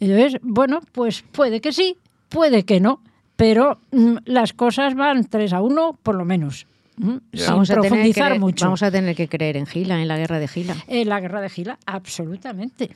Entonces, 0.00 0.40
bueno, 0.42 0.80
pues 0.92 1.24
puede 1.32 1.60
que 1.60 1.72
sí, 1.72 1.96
puede 2.28 2.64
que 2.64 2.80
no, 2.80 3.02
pero 3.36 3.80
mm, 3.92 4.18
las 4.26 4.52
cosas 4.52 4.94
van 4.94 5.24
3 5.24 5.52
a 5.52 5.60
1 5.60 5.98
por 6.02 6.14
lo 6.14 6.24
menos. 6.24 6.66
Vamos 6.96 7.70
a, 7.70 7.74
tener 7.74 7.82
que, 7.82 7.88
profundizar 7.88 8.38
mucho. 8.38 8.66
vamos 8.66 8.82
a 8.82 8.90
tener 8.90 9.16
que 9.16 9.26
creer 9.26 9.56
en 9.56 9.66
Gila, 9.66 10.02
en 10.02 10.06
la 10.08 10.18
guerra 10.18 10.38
de 10.38 10.46
Gila. 10.48 10.76
Eh, 10.86 11.04
la 11.06 11.18
guerra 11.20 11.40
de 11.40 11.48
Gila, 11.48 11.78
absolutamente. 11.86 12.90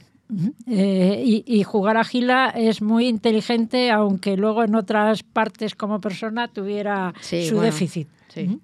Eh, 0.66 1.22
y, 1.24 1.44
y 1.46 1.62
jugar 1.64 1.96
a 1.96 2.04
Gila 2.04 2.48
es 2.50 2.80
muy 2.82 3.06
inteligente, 3.08 3.90
aunque 3.90 4.36
luego 4.36 4.64
en 4.64 4.74
otras 4.74 5.22
partes 5.22 5.74
como 5.74 6.00
persona 6.00 6.48
tuviera 6.48 7.12
Sí, 7.20 7.46
su 7.46 7.56
bueno. 7.56 7.66
déficit. 7.70 8.08
Sí. 8.28 8.58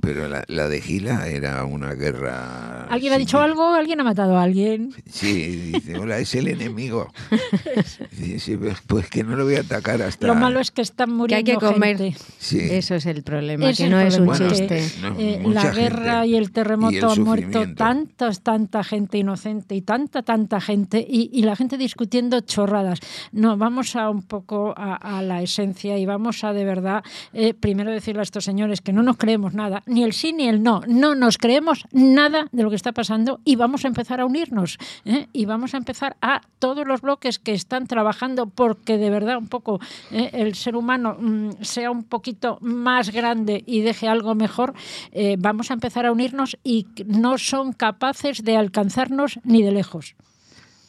Pero 0.00 0.28
la, 0.28 0.44
la 0.46 0.68
de 0.68 0.80
Gila 0.82 1.26
era 1.28 1.64
una 1.64 1.94
guerra. 1.94 2.84
¿Alguien 2.90 3.14
ha 3.14 3.18
dicho 3.18 3.40
algo? 3.40 3.72
¿Alguien 3.72 3.98
ha 4.00 4.04
matado 4.04 4.36
a 4.36 4.42
alguien? 4.42 4.92
Sí, 5.08 5.72
dice, 5.72 5.96
hola, 5.96 6.18
es 6.18 6.34
el 6.34 6.48
enemigo. 6.48 7.10
Dice, 8.18 8.58
pues, 8.58 8.76
pues 8.86 9.08
que 9.08 9.24
no 9.24 9.36
lo 9.36 9.44
voy 9.44 9.56
a 9.56 9.60
atacar 9.60 10.02
hasta. 10.02 10.26
Lo 10.26 10.34
malo 10.34 10.60
es 10.60 10.70
que 10.70 10.82
están 10.82 11.06
Que 11.06 11.12
hay 11.12 11.16
muriendo 11.44 11.60
que 11.60 11.66
comer. 11.66 11.96
gente. 11.98 12.18
Sí. 12.38 12.58
Eso 12.60 12.94
es 12.94 13.06
el 13.06 13.22
problema, 13.22 13.70
Ese 13.70 13.84
que 13.84 13.90
no 13.90 14.00
es 14.00 14.18
un 14.18 14.26
problema, 14.26 14.48
Bueno, 14.48 14.54
chiste. 14.54 15.00
no, 15.00 15.14
eh, 15.18 15.38
mucha 15.42 15.64
la 15.64 15.70
guerra 15.72 16.12
gente 16.22 16.26
y 16.28 16.36
el 16.36 16.44
y 16.44 16.48
terremoto 16.48 16.96
el 16.96 17.18
han 17.18 17.22
muerto 17.22 17.74
tantas, 17.74 18.42
tanta 18.42 18.84
gente 18.84 19.18
inocente 19.18 19.74
y 19.74 19.80
tanta, 19.82 20.22
tanta 20.22 20.60
gente 20.60 21.06
y, 21.08 21.30
y 21.32 21.42
la 21.42 21.56
gente 21.56 21.78
discutiendo 21.78 22.40
chorradas. 22.40 22.98
No, 23.32 23.56
vamos 23.56 23.96
a 23.96 24.10
un 24.10 24.22
poco 24.22 24.74
a, 24.76 24.94
a 24.96 25.22
la 25.22 25.40
esencia 25.42 25.96
y 25.96 26.04
vamos 26.04 26.44
a 26.44 26.52
de 26.52 26.64
verdad 26.64 27.02
eh, 27.32 27.54
primero 27.54 27.90
decirle 27.90 28.20
a 28.20 28.24
estos 28.24 28.44
señores 28.44 28.80
que 28.82 28.92
no 28.92 29.02
nos 29.02 29.16
creemos 29.16 29.37
nada, 29.54 29.82
ni 29.86 30.02
el 30.02 30.12
sí 30.12 30.32
ni 30.32 30.48
el 30.48 30.62
no. 30.62 30.82
No 30.86 31.14
nos 31.14 31.38
creemos 31.38 31.84
nada 31.92 32.48
de 32.52 32.62
lo 32.62 32.70
que 32.70 32.76
está 32.76 32.92
pasando 32.92 33.40
y 33.44 33.56
vamos 33.56 33.84
a 33.84 33.88
empezar 33.88 34.20
a 34.20 34.26
unirnos 34.26 34.78
¿eh? 35.04 35.28
y 35.32 35.44
vamos 35.44 35.74
a 35.74 35.78
empezar 35.78 36.16
a 36.20 36.40
todos 36.58 36.86
los 36.86 37.00
bloques 37.00 37.38
que 37.38 37.52
están 37.52 37.86
trabajando 37.86 38.46
porque 38.46 38.98
de 38.98 39.10
verdad 39.10 39.38
un 39.38 39.48
poco 39.48 39.80
eh, 40.10 40.30
el 40.32 40.54
ser 40.54 40.76
humano 40.76 41.16
mm, 41.18 41.62
sea 41.62 41.90
un 41.90 42.04
poquito 42.04 42.58
más 42.60 43.10
grande 43.10 43.62
y 43.66 43.80
deje 43.80 44.08
algo 44.08 44.34
mejor, 44.34 44.74
eh, 45.12 45.36
vamos 45.38 45.70
a 45.70 45.74
empezar 45.74 46.06
a 46.06 46.12
unirnos 46.12 46.56
y 46.64 46.86
no 47.06 47.38
son 47.38 47.72
capaces 47.72 48.44
de 48.44 48.56
alcanzarnos 48.56 49.38
ni 49.44 49.62
de 49.62 49.72
lejos. 49.72 50.16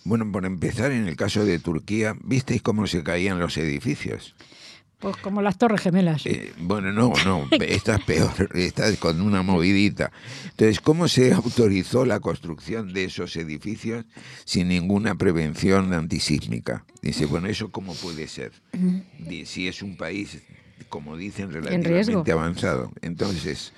Bueno, 0.04 0.32
por 0.32 0.46
empezar, 0.46 0.92
en 0.92 1.08
el 1.08 1.16
caso 1.16 1.46
de 1.46 1.60
Turquía, 1.60 2.16
¿visteis 2.24 2.62
cómo 2.62 2.88
se 2.88 3.04
caían 3.04 3.40
los 3.40 3.58
edificios? 3.58 4.36
Pues 5.00 5.16
como 5.18 5.42
las 5.42 5.58
Torres 5.58 5.82
Gemelas. 5.82 6.26
Eh, 6.26 6.54
bueno, 6.60 6.92
no, 6.92 7.14
no, 7.26 7.48
esta 7.62 7.96
es 7.96 8.04
peor, 8.04 8.50
esta 8.54 8.88
es 8.90 8.98
con 9.00 9.22
una 9.22 9.42
movidita. 9.44 10.12
Entonces, 10.52 10.82
¿cómo 10.82 11.08
se 11.08 11.34
autorizó 11.34 12.06
la 12.06 12.20
construcción 12.20 12.92
de 12.94 13.06
esos 13.06 13.36
edificios 13.38 14.06
sin 14.46 14.68
ninguna 14.68 15.16
prevención 15.16 15.94
antisísmica? 15.94 16.86
Dice, 17.02 17.26
bueno, 17.26 17.48
¿eso 17.48 17.72
cómo 17.72 17.94
puede 17.96 18.28
ser? 18.28 18.52
Di- 19.20 19.46
Si 19.46 19.68
es 19.70 19.82
un 19.82 19.96
país, 19.96 20.40
como 20.90 21.16
dicen, 21.16 21.52
relativamente 21.52 22.32
avanzado. 22.34 22.92
Entonces, 23.02 23.72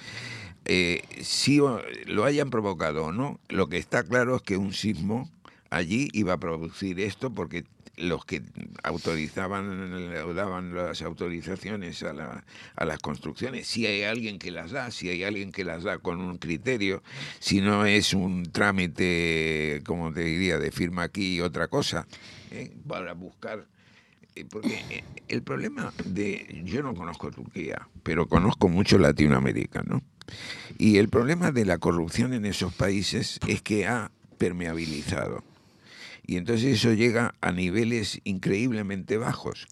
eh, 0.65 1.03
si 1.21 1.59
lo 2.07 2.25
hayan 2.25 2.49
provocado 2.49 3.05
o 3.05 3.11
no, 3.11 3.39
lo 3.49 3.69
que 3.69 3.77
está 3.77 4.03
claro 4.03 4.35
es 4.37 4.41
que 4.41 4.57
un 4.57 4.73
sismo 4.73 5.29
allí 5.69 6.09
iba 6.13 6.33
a 6.33 6.37
producir 6.39 6.99
esto 6.99 7.31
porque 7.31 7.63
los 7.97 8.25
que 8.25 8.41
autorizaban 8.83 10.35
daban 10.35 10.73
las 10.73 11.01
autorizaciones 11.01 12.01
a, 12.03 12.13
la- 12.13 12.43
a 12.75 12.85
las 12.85 12.99
construcciones, 12.99 13.67
si 13.67 13.85
hay 13.85 14.03
alguien 14.03 14.39
que 14.39 14.51
las 14.51 14.71
da, 14.71 14.91
si 14.91 15.09
hay 15.09 15.23
alguien 15.23 15.51
que 15.51 15.63
las 15.63 15.83
da 15.83 15.97
con 15.99 16.19
un 16.21 16.37
criterio, 16.37 17.03
si 17.39 17.61
no 17.61 17.85
es 17.85 18.13
un 18.13 18.43
trámite, 18.51 19.81
como 19.85 20.11
te 20.13 20.21
diría, 20.21 20.57
de 20.57 20.71
firma 20.71 21.03
aquí 21.03 21.35
y 21.35 21.41
otra 21.41 21.67
cosa, 21.67 22.07
¿eh? 22.51 22.71
para 22.87 23.13
buscar 23.13 23.67
eh, 24.35 24.45
porque 24.49 24.81
eh, 24.89 25.03
el 25.27 25.43
problema 25.43 25.93
de 26.05 26.61
yo 26.63 26.81
no 26.83 26.93
conozco 26.95 27.31
Turquía, 27.31 27.87
pero 28.03 28.27
conozco 28.27 28.69
mucho 28.69 28.97
Latinoamérica, 28.97 29.83
¿no? 29.85 30.01
Y 30.77 30.97
el 30.97 31.09
problema 31.09 31.51
de 31.51 31.65
la 31.65 31.77
corrupción 31.77 32.33
en 32.33 32.45
esos 32.45 32.73
países 32.73 33.39
es 33.47 33.61
que 33.61 33.85
ha 33.87 34.11
permeabilizado. 34.37 35.43
Y 36.25 36.37
entonces 36.37 36.77
eso 36.79 36.93
llega 36.93 37.35
a 37.41 37.51
niveles 37.51 38.21
increíblemente 38.23 39.17
bajos. 39.17 39.67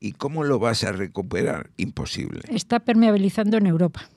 ¿Y 0.00 0.12
cómo 0.12 0.44
lo 0.44 0.58
vas 0.58 0.84
a 0.84 0.92
recuperar? 0.92 1.70
Imposible. 1.76 2.40
Está 2.48 2.80
permeabilizando 2.80 3.56
en 3.56 3.66
Europa. 3.66 4.08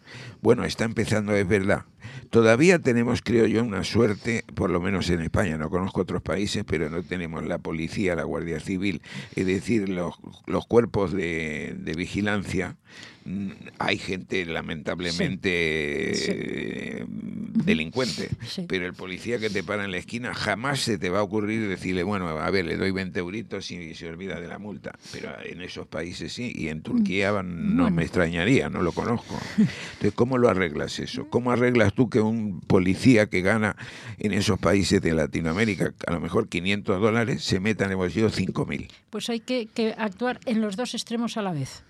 Bueno, 0.42 0.66
está 0.66 0.84
empezando, 0.86 1.36
es 1.36 1.48
verdad. 1.48 1.86
Todavía 2.30 2.80
tenemos, 2.80 3.22
creo 3.22 3.46
yo, 3.48 3.64
una 3.64 3.84
suerte, 3.84 4.44
por 4.56 4.70
lo 4.70 4.80
menos 4.82 5.10
en 5.10 5.22
España, 5.22 5.58
no 5.58 5.70
conozco 5.70 6.02
otros 6.02 6.22
países, 6.22 6.64
pero 6.66 6.90
no 6.90 7.02
tenemos 7.04 7.46
la 7.46 7.58
policía, 7.58 8.16
la 8.16 8.24
Guardia 8.24 8.60
Civil, 8.60 9.02
es 9.36 9.46
decir, 9.46 9.90
los, 9.90 10.16
los 10.48 10.66
cuerpos 10.68 11.12
de, 11.12 11.76
de 11.78 11.94
vigilancia. 11.94 12.78
Mm, 13.26 13.52
Hay 13.80 13.98
gente 13.98 14.46
lamentablemente 14.46 16.14
Sí. 16.16 16.32
eh, 16.34 17.06
delincuente, 17.08 18.30
Sí. 18.48 18.66
pero 18.68 18.86
el 18.86 18.94
policía 18.94 19.38
que 19.40 19.50
te 19.50 19.64
para 19.64 19.86
en 19.86 19.92
la 19.92 19.98
esquina 19.98 20.34
jamás 20.34 20.80
se 20.80 20.98
te 20.98 21.10
va 21.10 21.20
a 21.20 21.24
ocurrir 21.24 21.68
decirle, 21.68 22.04
bueno, 22.04 22.28
a 22.30 22.50
ver, 22.50 22.66
le 22.66 22.78
doy 22.78 22.92
20 22.92 23.20
euritos 23.20 23.70
y 23.72 23.94
se 23.96 24.08
olvida 24.08 24.40
de 24.40 24.48
la 24.48 24.58
multa. 24.60 24.98
Pero 25.12 25.30
en 25.46 25.62
esos 25.62 25.86
países 25.88 26.34
sí, 26.34 26.52
y 26.56 26.70
en 26.70 26.82
Turquía 26.82 27.44
no 27.44 27.90
me 27.92 28.04
extrañaría, 28.04 28.70
no 28.70 28.82
lo 28.82 28.92
conozco. 28.92 29.40
Entonces, 29.58 30.14
¿cómo 30.16 30.38
lo 30.38 30.50
arreglas 30.50 30.98
eso? 31.00 31.30
¿Cómo 31.30 31.52
arreglas 31.52 31.94
tú 31.94 32.09
que 32.10 32.22
un 32.22 32.62
policía 32.62 33.28
que 33.28 33.42
gana 33.42 33.76
en 34.18 34.34
esos 34.34 34.60
países 34.60 35.02
de 35.02 35.14
Latinoamérica 35.14 35.94
a 36.08 36.14
lo 36.14 36.20
mejor 36.20 36.50
500 36.50 37.02
dólares 37.02 37.44
se 37.44 37.60
meta 37.60 37.86
en 37.86 37.92
el 37.92 37.98
bolsillo 37.98 38.30
5.000? 38.30 38.90
Pues 39.10 39.30
hay 39.30 39.40
que, 39.40 39.68
que 39.68 39.96
actuar 39.98 40.40
en 40.46 40.62
los 40.62 40.76
dos 40.76 40.94
extremos 40.94 41.38
a 41.38 41.42
la 41.42 41.54
vez. 41.54 41.84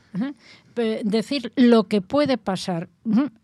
Decir 1.03 1.51
lo 1.55 1.83
que 1.83 2.01
puede 2.01 2.37
pasar 2.37 2.87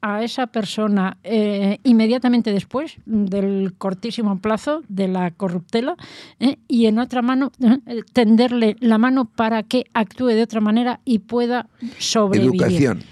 a 0.02 0.24
esa 0.24 0.48
persona 0.48 1.18
eh, 1.24 1.80
inmediatamente 1.84 2.52
después 2.52 2.98
del 3.06 3.74
cortísimo 3.78 4.40
plazo 4.40 4.82
de 4.88 5.10
la 5.10 5.32
corruptela 5.32 5.96
eh, 6.40 6.58
y 6.68 6.86
en 6.86 6.98
otra 6.98 7.22
mano 7.22 7.52
eh, 7.62 8.02
tenderle 8.14 8.78
la 8.80 8.98
mano 8.98 9.26
para 9.26 9.64
que 9.64 9.84
actúe 9.94 10.28
de 10.28 10.44
otra 10.44 10.62
manera 10.62 11.02
y 11.04 11.20
pueda 11.20 11.68
sobrevivir. 12.00 12.62
Educación. 12.62 13.04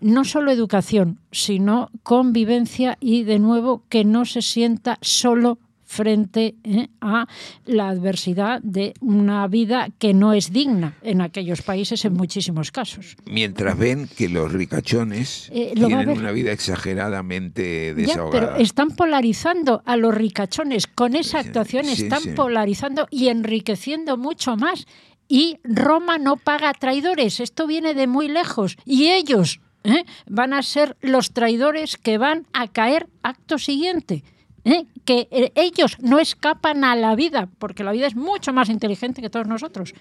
No 0.00 0.24
solo 0.24 0.50
educación, 0.50 1.18
sino 1.32 1.90
convivencia 2.02 2.96
y 3.00 3.24
de 3.24 3.38
nuevo 3.38 3.82
que 3.88 4.04
no 4.04 4.24
se 4.24 4.42
sienta 4.42 4.98
solo 5.00 5.58
frente 5.84 6.54
eh, 6.62 6.86
a 7.00 7.26
la 7.66 7.88
adversidad 7.88 8.60
de 8.62 8.94
una 9.00 9.44
vida 9.48 9.88
que 9.98 10.14
no 10.14 10.32
es 10.34 10.52
digna 10.52 10.94
en 11.02 11.20
aquellos 11.20 11.62
países 11.62 12.04
en 12.04 12.12
muchísimos 12.12 12.70
casos. 12.70 13.16
Mientras 13.26 13.76
ven 13.76 14.08
que 14.16 14.28
los 14.28 14.52
ricachones 14.52 15.50
Eh, 15.52 15.72
lo 15.74 15.88
tienen 15.88 16.10
una 16.10 16.30
vida 16.30 16.52
exageradamente 16.52 17.88
Ya, 17.88 17.94
desahogada. 17.94 18.52
pero 18.54 18.62
están 18.62 18.90
polarizando 18.90 19.82
a 19.84 19.96
los 19.96 20.14
ricachones 20.14 20.86
con 20.86 21.16
esa 21.16 21.40
actuación, 21.40 21.84
sí, 21.86 22.04
están 22.04 22.20
sí. 22.22 22.30
polarizando 22.36 23.08
y 23.10 23.26
enriqueciendo 23.26 24.16
mucho 24.16 24.56
más. 24.56 24.86
Y 25.30 25.58
Roma 25.62 26.18
no 26.18 26.36
paga 26.36 26.74
traidores, 26.74 27.38
esto 27.38 27.68
viene 27.68 27.94
de 27.94 28.08
muy 28.08 28.26
lejos. 28.26 28.76
Y 28.84 29.10
ellos 29.10 29.60
¿eh? 29.84 30.04
van 30.26 30.52
a 30.52 30.64
ser 30.64 30.96
los 31.02 31.30
traidores 31.30 31.96
que 31.96 32.18
van 32.18 32.48
a 32.52 32.66
caer 32.66 33.08
acto 33.22 33.56
siguiente. 33.56 34.24
¿eh? 34.64 34.86
Que 35.04 35.28
eh, 35.30 35.52
ellos 35.54 35.98
no 36.00 36.18
escapan 36.18 36.82
a 36.82 36.96
la 36.96 37.14
vida, 37.14 37.48
porque 37.60 37.84
la 37.84 37.92
vida 37.92 38.08
es 38.08 38.16
mucho 38.16 38.52
más 38.52 38.68
inteligente 38.70 39.22
que 39.22 39.30
todos 39.30 39.46
nosotros. 39.46 39.94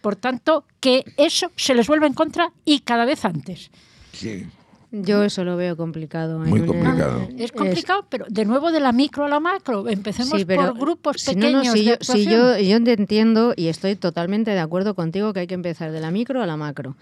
Por 0.00 0.16
tanto, 0.16 0.64
que 0.80 1.04
eso 1.16 1.52
se 1.54 1.76
les 1.76 1.86
vuelve 1.86 2.08
en 2.08 2.14
contra 2.14 2.52
y 2.64 2.80
cada 2.80 3.04
vez 3.04 3.24
antes. 3.24 3.70
Sí. 4.12 4.48
Yo 4.92 5.22
eso 5.22 5.44
lo 5.44 5.56
veo 5.56 5.76
complicado. 5.76 6.38
Muy 6.38 6.66
complicado. 6.66 7.28
Es 7.38 7.52
complicado, 7.52 8.06
pero 8.08 8.26
de 8.28 8.44
nuevo 8.44 8.72
de 8.72 8.80
la 8.80 8.92
micro 8.92 9.24
a 9.24 9.28
la 9.28 9.38
macro. 9.38 9.88
Empecemos 9.88 10.38
Sí, 10.38 10.44
pero 10.44 10.72
por 10.74 10.78
grupos 10.78 11.20
si 11.20 11.34
pequeños. 11.34 11.66
no, 11.66 11.72
si, 11.72 11.84
de 11.84 11.90
yo, 11.90 11.96
si 12.00 12.24
yo, 12.24 12.58
yo 12.58 12.82
te 12.82 12.92
entiendo 12.92 13.52
y 13.56 13.68
estoy 13.68 13.94
totalmente 13.94 14.50
de 14.50 14.58
acuerdo 14.58 14.94
contigo 14.94 15.32
que 15.32 15.40
hay 15.40 15.46
que 15.46 15.54
empezar 15.54 15.92
de 15.92 16.00
la 16.00 16.10
micro 16.10 16.42
a 16.42 16.46
la 16.46 16.56
macro. 16.56 16.96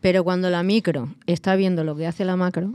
Pero 0.00 0.24
cuando 0.24 0.50
la 0.50 0.62
micro 0.62 1.08
está 1.26 1.54
viendo 1.56 1.84
lo 1.84 1.96
que 1.96 2.06
hace 2.06 2.24
la 2.24 2.36
macro, 2.36 2.72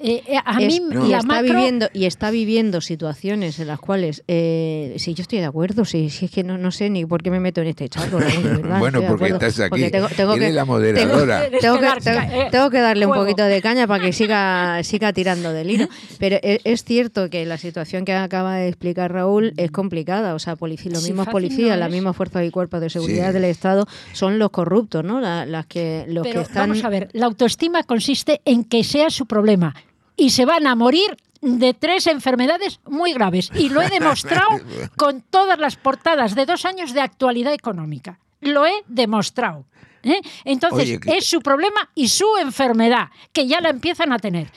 Eh, 0.00 0.22
eh, 0.26 0.36
a 0.44 0.60
es- 0.60 0.66
mí 0.66 0.80
y, 0.90 1.08
la 1.10 1.18
está 1.18 1.26
macro, 1.26 1.54
viviendo, 1.54 1.88
y 1.92 2.06
está 2.06 2.30
viviendo 2.30 2.80
situaciones 2.80 3.58
en 3.60 3.68
las 3.68 3.78
cuales, 3.78 4.24
eh, 4.26 4.94
sí, 4.98 5.14
yo 5.14 5.22
estoy 5.22 5.38
de 5.38 5.44
acuerdo, 5.44 5.84
sí, 5.84 6.10
sí, 6.10 6.24
es 6.24 6.30
que 6.30 6.42
no, 6.42 6.58
no 6.58 6.70
sé 6.72 6.90
ni 6.90 7.04
por 7.06 7.22
qué 7.22 7.30
me 7.30 7.38
meto 7.40 7.60
en 7.60 7.68
este 7.68 7.88
charco. 7.88 8.18
Bueno, 8.78 9.02
porque 9.06 9.28
estás 9.28 9.60
aquí, 9.60 9.70
Porque 9.70 9.90
tengo, 9.90 10.08
tengo 10.08 10.34
eres 10.34 10.48
que, 10.48 10.52
la 10.54 10.64
moderadora. 10.64 11.42
Tengo 11.60 11.78
que 11.78 11.88
tengo, 12.02 12.20
eh, 12.20 12.48
tengo 12.50 12.70
que 12.70 12.80
darle 12.80 13.06
un 13.06 13.12
poquito 13.14 13.44
de 13.44 13.60
caña 13.62 13.86
para 13.86 14.02
que 14.04 14.12
siga, 14.12 14.82
siga 14.82 15.12
tirando 15.12 15.52
del 15.52 15.70
hilo. 15.70 15.88
Pero 16.18 16.36
e- 16.42 16.60
es 16.64 16.84
cierto 16.84 17.28
que 17.30 17.44
la 17.46 17.58
situación 17.58 18.04
que 18.04 18.12
acaba 18.14 18.56
de 18.56 18.68
explicar 18.68 19.12
Raúl 19.12 19.52
es 19.56 19.70
complicada. 19.70 20.34
O 20.34 20.38
sea, 20.38 20.56
polici- 20.56 20.90
los 20.90 21.02
Sí, 21.02 21.10
mismos 21.10 21.28
policías, 21.28 21.70
no 21.76 21.76
las 21.76 21.90
mismas 21.90 22.16
fuerzas 22.16 22.44
y 22.44 22.50
cuerpos 22.50 22.80
de 22.80 22.90
seguridad 22.90 23.28
Sí. 23.28 23.32
del 23.34 23.44
Estado 23.44 23.86
son 24.12 24.38
los 24.38 24.50
corruptos, 24.50 25.04
¿no? 25.04 25.20
La- 25.20 25.46
las 25.46 25.66
que, 25.66 26.04
los 26.08 26.26
pero 26.26 26.40
que 26.40 26.46
están... 26.46 26.68
vamos 26.70 26.84
a 26.84 26.88
ver, 26.88 27.08
la 27.12 27.26
autoestima 27.26 27.82
consiste 27.84 28.40
en 28.44 28.64
que 28.64 28.82
sea 28.84 29.10
su 29.10 29.26
problema 29.26 29.71
y 30.16 30.30
se 30.30 30.44
van 30.44 30.66
a 30.66 30.74
morir 30.74 31.16
de 31.40 31.74
tres 31.74 32.06
enfermedades 32.06 32.80
muy 32.88 33.12
graves. 33.12 33.50
Y 33.54 33.68
lo 33.68 33.82
he 33.82 33.88
demostrado 33.90 34.60
con 34.96 35.22
todas 35.22 35.58
las 35.58 35.76
portadas 35.76 36.34
de 36.34 36.46
dos 36.46 36.64
años 36.64 36.92
de 36.94 37.00
actualidad 37.00 37.52
económica. 37.52 38.18
Lo 38.40 38.66
he 38.66 38.72
demostrado. 38.88 39.64
¿eh? 40.02 40.20
Entonces, 40.44 40.82
Oye, 40.84 41.00
que- 41.00 41.16
es 41.16 41.26
su 41.26 41.40
problema 41.40 41.90
y 41.94 42.08
su 42.08 42.26
enfermedad, 42.40 43.08
que 43.32 43.46
ya 43.46 43.60
la 43.60 43.70
empiezan 43.70 44.12
a 44.12 44.18
tener. 44.18 44.50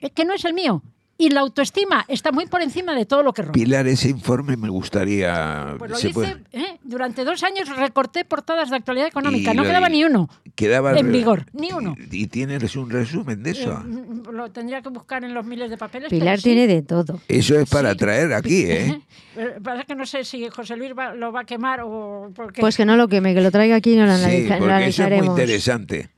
Es 0.00 0.12
que 0.12 0.24
no 0.24 0.34
es 0.34 0.44
el 0.44 0.54
mío. 0.54 0.82
Y 1.20 1.30
la 1.30 1.40
autoestima 1.40 2.04
está 2.06 2.30
muy 2.30 2.46
por 2.46 2.62
encima 2.62 2.94
de 2.94 3.04
todo 3.04 3.24
lo 3.24 3.32
que 3.32 3.42
rompe. 3.42 3.58
Pilar, 3.58 3.88
ese 3.88 4.08
informe 4.08 4.56
me 4.56 4.68
gustaría... 4.68 5.74
Pues 5.76 6.04
lo 6.04 6.10
puede- 6.12 6.44
¿eh? 6.52 6.77
Durante 6.88 7.24
dos 7.24 7.42
años 7.44 7.68
recorté 7.76 8.24
portadas 8.24 8.70
de 8.70 8.76
actualidad 8.76 9.06
económica, 9.08 9.52
Y 9.52 9.56
no 9.56 9.62
lo- 9.62 9.68
quedaba 9.68 9.88
ni 9.88 10.04
uno 10.04 10.28
quedaba 10.54 10.98
en 10.98 11.12
vigor, 11.12 11.46
ni 11.52 11.70
uno. 11.70 11.94
Y, 12.10 12.22
y 12.24 12.26
tienes 12.26 12.74
un 12.74 12.90
resumen 12.90 13.42
de 13.44 13.50
eso. 13.52 13.72
Eh, 13.72 14.32
Lo 14.32 14.50
tendría 14.50 14.82
que 14.82 14.88
buscar 14.88 15.22
en 15.22 15.32
los 15.32 15.46
miles 15.46 15.70
de 15.70 15.76
papeles. 15.76 16.08
Pilar 16.10 16.26
pero 16.26 16.36
sí. 16.38 16.42
tiene 16.42 16.66
de 16.66 16.82
todo. 16.82 17.20
Eso 17.28 17.56
es 17.60 17.68
para 17.70 17.94
traer 17.94 18.32
aquí, 18.32 18.62
¿eh? 18.66 19.00
Eh, 19.36 19.54
Pasa 19.62 19.84
que 19.84 19.94
no 19.94 20.04
sé 20.04 20.24
si 20.24 20.48
José 20.48 20.76
Luis 20.76 20.92
va- 20.98 21.14
lo 21.14 21.30
va 21.30 21.42
a 21.42 21.44
quemar 21.44 21.82
o 21.84 22.32
porque 22.34 22.60
Pues 22.60 22.76
que 22.76 22.84
no 22.84 22.96
lo 22.96 23.06
queme, 23.06 23.34
que 23.34 23.40
lo 23.40 23.52
traiga 23.52 23.76
aquí 23.76 23.92
y 23.92 23.96
no 23.96 24.06
lo, 24.06 24.16
Sí, 24.16 24.24
analiza- 24.24 24.54
lo 24.58 24.66
porque 24.66 24.86
eso 24.88 25.04
es 25.04 25.18
muy 25.18 25.26
interesante. 25.28 26.08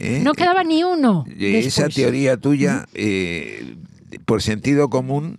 ¿eh? 0.00 0.20
no 0.24 0.32
quedaba 0.32 0.64
ni 0.64 0.82
uno. 0.82 1.24
Eh, 1.28 1.58
Esa 1.60 1.84
después. 1.84 1.94
teoría 1.94 2.36
tuya, 2.36 2.86
eh, 2.94 3.76
por 4.24 4.42
sentido 4.42 4.88
común, 4.90 5.38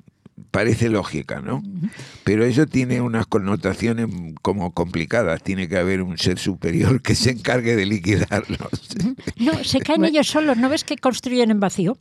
parece 0.55 0.89
lógica, 0.89 1.41
¿no? 1.41 1.61
Pero 2.23 2.45
eso 2.45 2.65
tiene 2.65 3.01
unas 3.01 3.27
connotaciones 3.27 4.07
como 4.41 4.71
complicadas. 4.73 5.43
Tiene 5.43 5.67
que 5.67 5.77
haber 5.77 6.01
un 6.01 6.17
ser 6.17 6.39
superior 6.39 7.01
que 7.01 7.13
se 7.15 7.31
encargue 7.31 7.75
de 7.75 7.85
liquidarlos. 7.85 8.59
No, 9.37 9.63
se 9.63 9.79
caen 9.81 10.05
ellos 10.05 10.27
solos, 10.27 10.57
¿no 10.57 10.69
ves 10.69 10.83
que 10.83 10.95
construyen 10.97 11.51
en 11.51 11.59
vacío? 11.59 11.97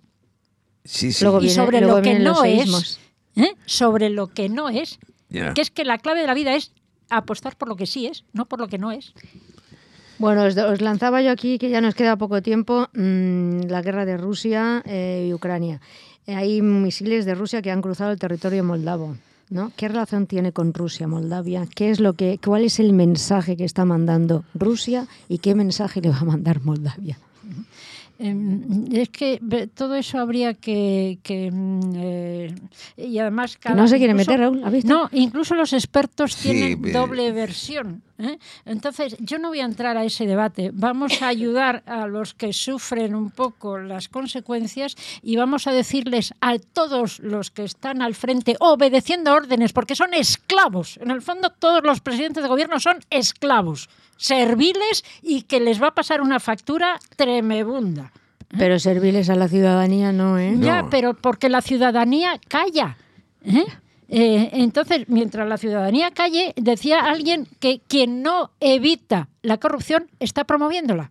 Sí, 0.84 1.12
sí. 1.12 1.24
Luego 1.24 1.38
y 1.38 1.46
viene- 1.46 1.54
sobre 1.54 1.80
luego 1.80 1.96
lo 1.96 2.02
que 2.02 2.18
no 2.18 2.44
es. 2.44 3.00
¿eh? 3.36 3.54
sobre 3.66 4.10
lo 4.10 4.28
que 4.28 4.48
no 4.48 4.68
es, 4.68 4.98
que 5.30 5.60
es 5.60 5.70
que 5.70 5.84
la 5.84 5.98
clave 5.98 6.20
de 6.20 6.26
la 6.28 6.34
vida 6.34 6.54
es 6.54 6.72
apostar 7.10 7.56
por 7.56 7.68
lo 7.68 7.74
que 7.76 7.86
sí 7.86 8.06
es, 8.06 8.24
no 8.32 8.46
por 8.46 8.60
lo 8.60 8.68
que 8.68 8.78
no 8.78 8.92
es. 8.92 9.12
Bueno, 10.18 10.44
os, 10.44 10.56
os 10.56 10.80
lanzaba 10.80 11.20
yo 11.22 11.32
aquí, 11.32 11.58
que 11.58 11.68
ya 11.70 11.80
nos 11.80 11.96
queda 11.96 12.16
poco 12.16 12.40
tiempo, 12.40 12.88
mm, 12.94 13.62
la 13.68 13.82
guerra 13.82 14.04
de 14.06 14.16
Rusia 14.16 14.80
eh, 14.86 15.26
y 15.28 15.34
Ucrania. 15.34 15.80
Hay 16.26 16.62
misiles 16.62 17.24
de 17.24 17.34
Rusia 17.34 17.62
que 17.62 17.70
han 17.70 17.82
cruzado 17.82 18.12
el 18.12 18.18
territorio 18.18 18.64
moldavo. 18.64 19.16
¿no? 19.50 19.72
¿Qué 19.76 19.88
relación 19.88 20.26
tiene 20.26 20.52
con 20.52 20.72
Rusia, 20.72 21.06
Moldavia? 21.06 21.66
¿Qué 21.74 21.90
es 21.90 22.00
lo 22.00 22.14
que, 22.14 22.38
¿Cuál 22.44 22.64
es 22.64 22.80
el 22.80 22.92
mensaje 22.92 23.56
que 23.56 23.64
está 23.64 23.84
mandando 23.84 24.44
Rusia 24.54 25.06
y 25.28 25.38
qué 25.38 25.54
mensaje 25.54 26.00
le 26.00 26.10
va 26.10 26.18
a 26.18 26.24
mandar 26.24 26.62
Moldavia? 26.62 27.18
Em, 28.18 28.86
Es 28.92 29.08
que 29.08 29.40
todo 29.74 29.96
eso 29.96 30.18
habría 30.18 30.54
que... 30.54 31.18
que, 31.22 31.50
mm, 31.50 31.80
eh, 31.96 32.54
y 32.96 33.18
además... 33.18 33.56
Que 33.56 33.70
no 33.70 33.88
se 33.88 33.98
quiere 33.98 34.14
meter, 34.14 34.40
Raúl. 34.40 34.62
No, 34.84 35.08
incluso 35.12 35.54
los 35.54 35.72
expertos 35.72 36.34
Sí, 36.34 36.50
tienen 36.50 36.92
doble 36.92 37.32
versión. 37.32 38.02
¿eh? 38.18 38.38
Entonces, 38.64 39.16
yo 39.18 39.38
no 39.38 39.48
voy 39.48 39.60
a 39.60 39.64
entrar 39.64 39.96
a 39.96 40.04
ese 40.04 40.26
debate. 40.26 40.70
Vamos 40.72 41.22
a 41.22 41.28
ayudar 41.28 41.82
a 41.86 42.06
los 42.06 42.34
que 42.34 42.52
sufren 42.52 43.14
un 43.14 43.30
poco 43.30 43.78
las 43.78 44.08
consecuencias 44.08 44.96
y 45.22 45.36
vamos 45.36 45.66
a 45.66 45.72
decirles 45.72 46.34
a 46.40 46.58
todos 46.58 47.18
los 47.20 47.50
que 47.50 47.64
están 47.64 48.02
al 48.02 48.14
frente 48.14 48.56
obedeciendo 48.60 49.32
órdenes, 49.32 49.72
porque 49.72 49.96
son 49.96 50.14
esclavos. 50.14 50.98
En 50.98 51.10
el 51.10 51.22
fondo, 51.22 51.50
todos 51.50 51.82
los 51.82 52.00
presidentes 52.00 52.42
de 52.42 52.48
gobierno 52.48 52.78
son 52.80 52.98
esclavos, 53.10 53.88
serviles 54.16 55.04
y 55.22 55.42
que 55.42 55.60
les 55.60 55.82
va 55.82 55.88
a 55.88 55.94
pasar 55.94 56.20
una 56.20 56.40
factura 56.40 56.98
tremebunda. 57.16 58.12
Pero 58.56 58.78
serviles 58.78 59.30
a 59.30 59.34
la 59.34 59.48
ciudadanía 59.48 60.12
no, 60.12 60.38
¿eh? 60.38 60.54
Ya, 60.58 60.82
No. 60.82 60.90
pero 60.90 61.14
porque 61.14 61.48
la 61.48 61.60
ciudadanía 61.60 62.38
calla. 62.48 62.96
¿eh? 63.44 63.64
Eh, 64.08 64.50
entonces, 64.52 65.08
mientras 65.08 65.48
la 65.48 65.56
ciudadanía 65.56 66.10
calle, 66.12 66.52
decía 66.56 67.00
alguien 67.00 67.48
que 67.58 67.80
quien 67.80 68.22
no 68.22 68.52
evita 68.60 69.28
la 69.42 69.58
corrupción 69.58 70.08
está 70.20 70.44
promoviéndola. 70.44 71.10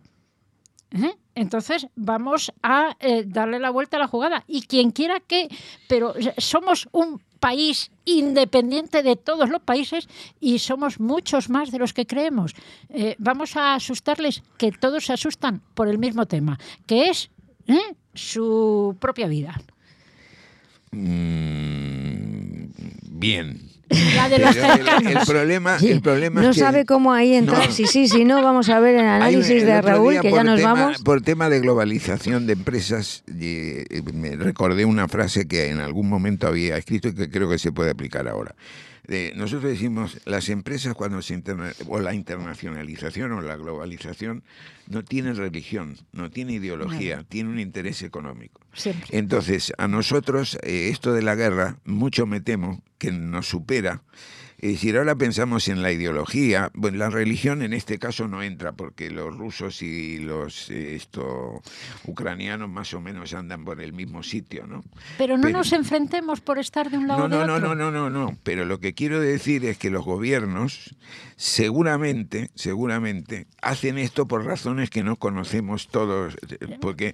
¿eh? 0.92 1.14
Entonces, 1.34 1.86
vamos 1.96 2.52
a 2.62 2.96
eh, 3.00 3.24
darle 3.26 3.58
la 3.58 3.70
vuelta 3.70 3.96
a 3.96 4.00
la 4.00 4.08
jugada. 4.08 4.44
Y 4.46 4.62
quien 4.62 4.90
quiera 4.90 5.20
que, 5.20 5.48
pero 5.88 6.14
somos 6.38 6.88
un 6.92 7.20
país 7.40 7.90
independiente 8.06 9.02
de 9.02 9.16
todos 9.16 9.50
los 9.50 9.60
países 9.60 10.08
y 10.40 10.60
somos 10.60 10.98
muchos 10.98 11.50
más 11.50 11.70
de 11.70 11.78
los 11.78 11.92
que 11.92 12.06
creemos. 12.06 12.54
Eh, 12.88 13.16
vamos 13.18 13.56
a 13.56 13.74
asustarles 13.74 14.42
que 14.56 14.72
todos 14.72 15.04
se 15.04 15.12
asustan 15.12 15.60
por 15.74 15.88
el 15.88 15.98
mismo 15.98 16.24
tema, 16.24 16.58
que 16.86 17.10
es 17.10 17.30
¿eh? 17.66 17.94
su 18.14 18.96
propia 18.98 19.26
vida. 19.26 19.60
Mm, 20.92 22.68
bien. 23.10 23.73
La 23.90 24.28
de 24.28 24.38
los 24.38 24.54
Pero 24.56 25.08
el, 25.20 25.26
problema, 25.26 25.78
Sí, 25.78 25.90
el 25.90 26.00
problema 26.00 26.40
no 26.42 26.50
es 26.50 26.56
que 26.56 26.60
sabe 26.60 26.84
cómo 26.86 27.12
ahí 27.12 27.34
entrar. 27.34 27.66
No. 27.68 27.72
Sí, 27.72 27.86
sí, 27.86 28.08
sí, 28.08 28.24
no, 28.24 28.42
vamos 28.42 28.68
a 28.70 28.80
ver 28.80 28.94
el 28.96 29.02
un- 29.02 29.06
análisis 29.08 29.50
el 29.62 29.66
de 29.66 29.82
Raúl, 29.82 30.20
que 30.20 30.30
ya 30.32 30.42
nos 30.44 30.58
tema- 30.58 30.72
vamos. 30.74 31.02
Por 31.02 31.20
tema 31.20 31.48
de 31.50 31.60
globalización 31.60 32.46
de 32.46 32.54
empresas, 32.54 33.22
y, 33.28 33.44
eh, 33.90 34.02
me 34.14 34.36
recordé 34.36 34.84
una 34.84 35.06
frase 35.08 35.46
que 35.46 35.68
en 35.70 35.80
algún 35.80 36.08
momento 36.08 36.46
había 36.46 36.76
escrito 36.78 37.08
y 37.08 37.14
que 37.14 37.28
creo 37.30 37.48
que 37.48 37.58
se 37.58 37.72
puede 37.72 37.90
aplicar 37.90 38.26
ahora. 38.26 38.54
Eh, 39.08 39.32
nosotros 39.36 39.70
decimos, 39.70 40.18
las 40.24 40.48
empresas 40.48 40.94
cuando 40.94 41.20
se 41.20 41.34
interna- 41.34 41.72
o 41.88 42.00
la 42.00 42.14
internacionalización 42.14 43.32
o 43.32 43.40
la 43.42 43.56
globalización 43.56 44.42
no 44.86 45.04
tienen 45.04 45.36
religión, 45.36 45.96
no 46.12 46.30
tiene 46.30 46.54
ideología, 46.54 47.22
tiene 47.28 47.50
un 47.50 47.58
interés 47.60 48.02
económico. 48.02 48.60
Siempre. 48.72 49.06
Entonces, 49.18 49.72
a 49.78 49.88
nosotros 49.88 50.58
eh, 50.62 50.88
esto 50.90 51.12
de 51.12 51.22
la 51.22 51.34
guerra, 51.34 51.78
mucho 51.84 52.26
me 52.26 52.40
temo 52.40 52.82
que 52.98 53.12
nos 53.12 53.46
supera. 53.48 54.02
Es 54.64 54.70
decir, 54.72 54.96
ahora 54.96 55.14
pensamos 55.14 55.68
en 55.68 55.82
la 55.82 55.92
ideología, 55.92 56.70
bueno, 56.72 56.96
la 56.96 57.10
religión 57.10 57.60
en 57.60 57.74
este 57.74 57.98
caso 57.98 58.28
no 58.28 58.42
entra 58.42 58.72
porque 58.72 59.10
los 59.10 59.36
rusos 59.36 59.82
y 59.82 60.18
los 60.20 60.70
esto, 60.70 61.60
ucranianos 62.06 62.70
más 62.70 62.94
o 62.94 63.00
menos 63.02 63.34
andan 63.34 63.62
por 63.66 63.82
el 63.82 63.92
mismo 63.92 64.22
sitio, 64.22 64.66
¿no? 64.66 64.82
Pero 65.18 65.36
no 65.36 65.42
Pero- 65.42 65.58
nos 65.58 65.70
enfrentemos 65.74 66.40
por 66.40 66.58
estar 66.58 66.90
de 66.90 66.96
un 66.96 67.06
lado 67.08 67.28
No, 67.28 67.36
o 67.36 67.40
de 67.40 67.46
no, 67.46 67.46
no, 67.46 67.54
otro. 67.56 67.74
no, 67.74 67.90
no, 67.90 68.08
no, 68.08 68.08
no. 68.30 68.38
Pero 68.42 68.64
lo 68.64 68.80
que 68.80 68.94
quiero 68.94 69.20
decir 69.20 69.66
es 69.66 69.76
que 69.76 69.90
los 69.90 70.02
gobiernos 70.02 70.96
seguramente, 71.36 72.48
seguramente 72.54 73.46
hacen 73.60 73.98
esto 73.98 74.26
por 74.26 74.46
razones 74.46 74.88
que 74.88 75.02
no 75.04 75.16
conocemos 75.16 75.88
todos, 75.88 76.38
porque 76.80 77.12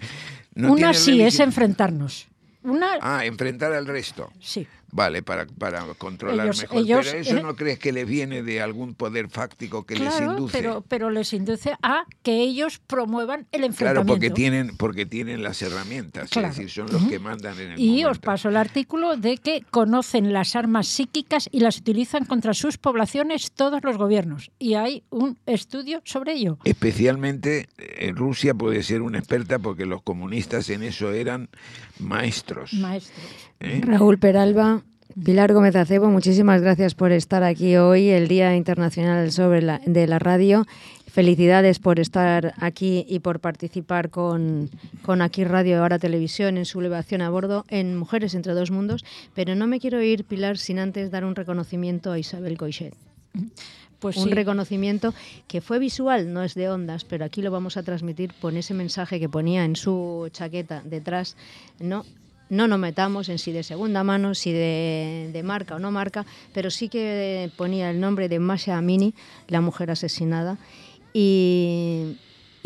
no 0.54 0.72
Una 0.72 0.94
sí 0.94 1.20
es 1.20 1.40
enfrentarnos. 1.40 2.28
Una 2.62 2.90
Ah, 3.00 3.24
enfrentar 3.24 3.72
al 3.72 3.86
resto. 3.88 4.30
sí. 4.38 4.68
Vale, 4.92 5.22
para, 5.22 5.46
para 5.46 5.82
controlar 5.98 6.46
Ellos- 6.46 6.62
mejor. 6.62 6.78
ellos, 6.78 7.06
pero 7.06 7.18
eso 7.20 7.36
eh, 7.36 7.42
no 7.42 7.54
crees 7.54 7.78
que 7.78 7.92
les 7.92 8.06
viene 8.08 8.42
de 8.42 8.60
algún 8.60 8.94
poder 8.94 9.28
fáctico 9.28 9.84
que 9.84 9.94
les 9.96 10.08
Claro, 10.14 10.32
induce. 10.32 10.58
pero, 10.58 10.84
pero 10.88 11.10
les 11.10 11.32
induce 11.32 11.74
a 11.82 12.04
que 12.22 12.40
ellos 12.40 12.80
promuevan 12.86 13.40
el 13.40 13.46
claro, 13.60 13.66
enfrentamiento. 13.66 14.12
porque 14.12 14.30
tienen, 14.30 14.76
porque 14.76 15.06
tienen 15.06 15.42
las 15.42 15.62
herramientas, 15.62 16.30
Claro. 16.30 16.48
es 16.48 16.56
decir, 16.56 16.70
son 16.70 16.90
los 16.92 17.04
que 17.08 17.18
mandan 17.18 17.58
en 17.60 17.72
el 17.72 17.80
Y 17.80 17.88
momento. 17.88 18.10
os 18.10 18.18
paso 18.18 18.48
el 18.48 18.56
artículo 18.56 19.16
de 19.16 19.36
que 19.38 19.62
conocen 19.70 20.32
las 20.32 20.56
armas 20.56 20.88
psíquicas 20.88 21.48
y 21.52 21.60
las 21.60 21.78
utilizan 21.78 22.24
contra 22.24 22.52
sus 22.54 22.76
poblaciones 22.78 23.52
todos 23.52 23.84
los 23.84 23.96
gobiernos. 23.96 24.50
Y 24.58 24.74
hay 24.74 25.04
un 25.10 25.38
estudio 25.46 26.02
sobre 26.04 26.32
ello. 26.32 26.58
Especialmente 26.64 27.68
eh, 27.78 28.12
Rusia 28.14 28.54
puede 28.54 28.82
ser 28.82 29.02
una 29.02 29.18
experta 29.18 29.58
porque 29.58 29.86
los 29.86 30.02
comunistas 30.02 30.68
en 30.70 30.82
eso 30.82 31.12
eran 31.12 31.48
maestros. 31.98 32.72
Maestros. 32.74 33.20
¿eh? 33.60 33.80
Raúl 33.84 34.18
Peralba, 34.18 34.79
Pilar 35.24 35.52
Gómez 35.52 35.74
Acebo, 35.74 36.08
muchísimas 36.08 36.62
gracias 36.62 36.94
por 36.94 37.10
estar 37.10 37.42
aquí 37.42 37.76
hoy, 37.76 38.08
el 38.08 38.28
Día 38.28 38.54
Internacional 38.54 39.32
sobre 39.32 39.60
la, 39.60 39.80
de 39.84 40.06
la 40.06 40.18
Radio. 40.20 40.66
Felicidades 41.06 41.80
por 41.80 41.98
estar 41.98 42.54
aquí 42.58 43.04
y 43.08 43.18
por 43.18 43.40
participar 43.40 44.10
con, 44.10 44.70
con 45.02 45.20
Aquí 45.22 45.42
Radio 45.42 45.82
ahora 45.82 45.98
Televisión 45.98 46.56
en 46.56 46.64
su 46.64 46.78
elevación 46.78 47.22
a 47.22 47.30
bordo 47.30 47.64
en 47.68 47.96
Mujeres 47.96 48.34
entre 48.34 48.54
dos 48.54 48.70
mundos. 48.70 49.04
Pero 49.34 49.56
no 49.56 49.66
me 49.66 49.80
quiero 49.80 50.00
ir, 50.00 50.24
Pilar, 50.24 50.56
sin 50.56 50.78
antes 50.78 51.10
dar 51.10 51.24
un 51.24 51.34
reconocimiento 51.34 52.12
a 52.12 52.18
Isabel 52.18 52.56
Coixet. 52.56 52.94
Pues 53.98 54.16
un 54.16 54.28
sí. 54.28 54.34
reconocimiento 54.34 55.12
que 55.48 55.60
fue 55.60 55.80
visual, 55.80 56.32
no 56.32 56.44
es 56.44 56.54
de 56.54 56.70
ondas, 56.70 57.04
pero 57.04 57.24
aquí 57.24 57.42
lo 57.42 57.50
vamos 57.50 57.76
a 57.76 57.82
transmitir 57.82 58.32
con 58.40 58.56
ese 58.56 58.72
mensaje 58.72 59.18
que 59.18 59.28
ponía 59.28 59.64
en 59.64 59.74
su 59.74 60.28
chaqueta 60.32 60.82
detrás, 60.84 61.36
no 61.80 62.04
no 62.50 62.68
nos 62.68 62.78
metamos 62.78 63.28
en 63.28 63.38
si 63.38 63.52
de 63.52 63.62
segunda 63.62 64.04
mano, 64.04 64.34
si 64.34 64.52
de, 64.52 65.40
marca 65.44 65.76
o 65.76 65.78
no 65.78 65.90
marca, 65.90 66.26
pero 66.52 66.70
sí 66.70 66.88
que 66.88 67.50
ponía 67.56 67.90
el 67.90 68.00
nombre 68.00 68.28
de 68.28 68.38
Masha 68.38 68.76
Amini, 68.76 69.14
la 69.48 69.60
mujer 69.60 69.90
asesinada, 69.90 70.58
y 71.14 72.16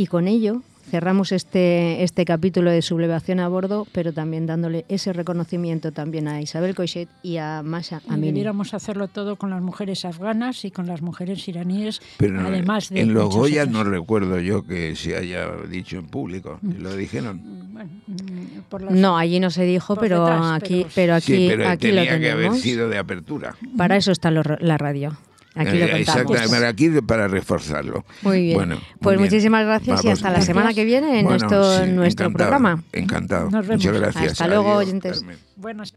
con 0.08 0.26
ello 0.26 0.62
cerramos 0.90 1.32
este, 1.32 2.02
este 2.02 2.24
capítulo 2.24 2.70
de 2.70 2.82
sublevación 2.82 3.40
a 3.40 3.48
bordo, 3.48 3.86
pero 3.92 4.12
también 4.12 4.46
dándole 4.46 4.84
ese 4.88 5.12
reconocimiento 5.12 5.92
también 5.92 6.28
a 6.28 6.40
Isabel 6.40 6.74
Coixet 6.74 7.08
y 7.22 7.38
a 7.38 7.62
Masha 7.64 8.00
Y 8.06 8.12
Amini. 8.12 8.26
debiéramos 8.28 8.74
hacerlo 8.74 9.08
todo 9.08 9.36
con 9.36 9.50
las 9.50 9.62
mujeres 9.62 10.04
afganas 10.04 10.64
y 10.64 10.70
con 10.70 10.86
las 10.86 11.02
mujeres 11.02 11.46
iraníes, 11.48 12.00
Pero 12.18 12.34
no, 12.40 12.48
además 12.48 12.90
de 12.90 13.00
en 13.00 13.14
los 13.14 13.34
Goya 13.34 13.66
no 13.66 13.82
recuerdo 13.84 14.38
yo 14.40 14.66
que 14.66 14.94
se 14.96 15.16
haya 15.16 15.48
dicho 15.70 15.96
en 15.98 16.06
público. 16.06 16.58
Lo 16.62 16.94
dijeron. 16.94 17.40
Bueno, 17.72 17.90
mm, 18.06 18.60
por 18.68 18.82
las- 18.82 18.94
No, 18.94 19.16
allí 19.18 19.40
no 19.40 19.50
se 19.50 19.64
dijo, 19.64 19.96
pero 19.96 20.20
detrás, 20.24 20.52
aquí, 20.62 20.82
pero- 20.82 20.90
pero 20.94 21.14
aquí, 21.14 21.36
sí, 21.36 21.46
pero 21.48 21.68
aquí 21.68 21.88
lo 21.88 22.02
tenía 22.02 22.18
que 22.20 22.30
haber 22.30 22.36
tenemos. 22.44 22.60
sido 22.60 22.88
de 22.88 22.98
apertura. 22.98 23.56
Para 23.76 23.96
eso 23.96 24.12
está 24.12 24.30
lo- 24.30 24.42
la 24.60 24.78
radio. 24.78 25.16
Aquí 25.54 25.76
eh, 25.76 25.80
lo 25.80 25.96
contamos. 25.96 26.36
Exacto, 26.36 26.66
aquí 26.66 26.90
para 27.02 27.28
reforzarlo. 27.28 28.04
Muy 28.22 28.42
bien. 28.42 28.56
Bueno, 28.56 28.80
pues 29.00 29.16
muy 29.16 29.26
muchísimas 29.26 29.64
gracias 29.64 29.96
Vamos. 29.96 30.04
y 30.04 30.08
hasta 30.08 30.30
la 30.30 30.40
semana 30.40 30.74
que 30.74 30.84
viene 30.84 31.20
en 31.20 31.26
bueno, 31.26 31.38
nuestro, 31.38 31.84
sí, 31.84 31.92
nuestro 31.92 32.26
encantado, 32.26 32.50
programa. 32.50 32.82
Encantado. 32.92 33.50
Nos 33.50 33.66
vemos. 33.66 33.84
Muchas 33.84 34.00
gracias. 34.00 34.32
Hasta 34.32 34.48
luego, 34.48 34.78
Adiós, 34.78 35.02
luego, 35.02 35.18
oyentes. 35.18 35.24
Buenas. 35.56 35.94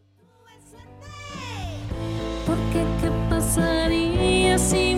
¿qué 3.02 3.10
pasaría 3.30 4.58
si 4.58 4.97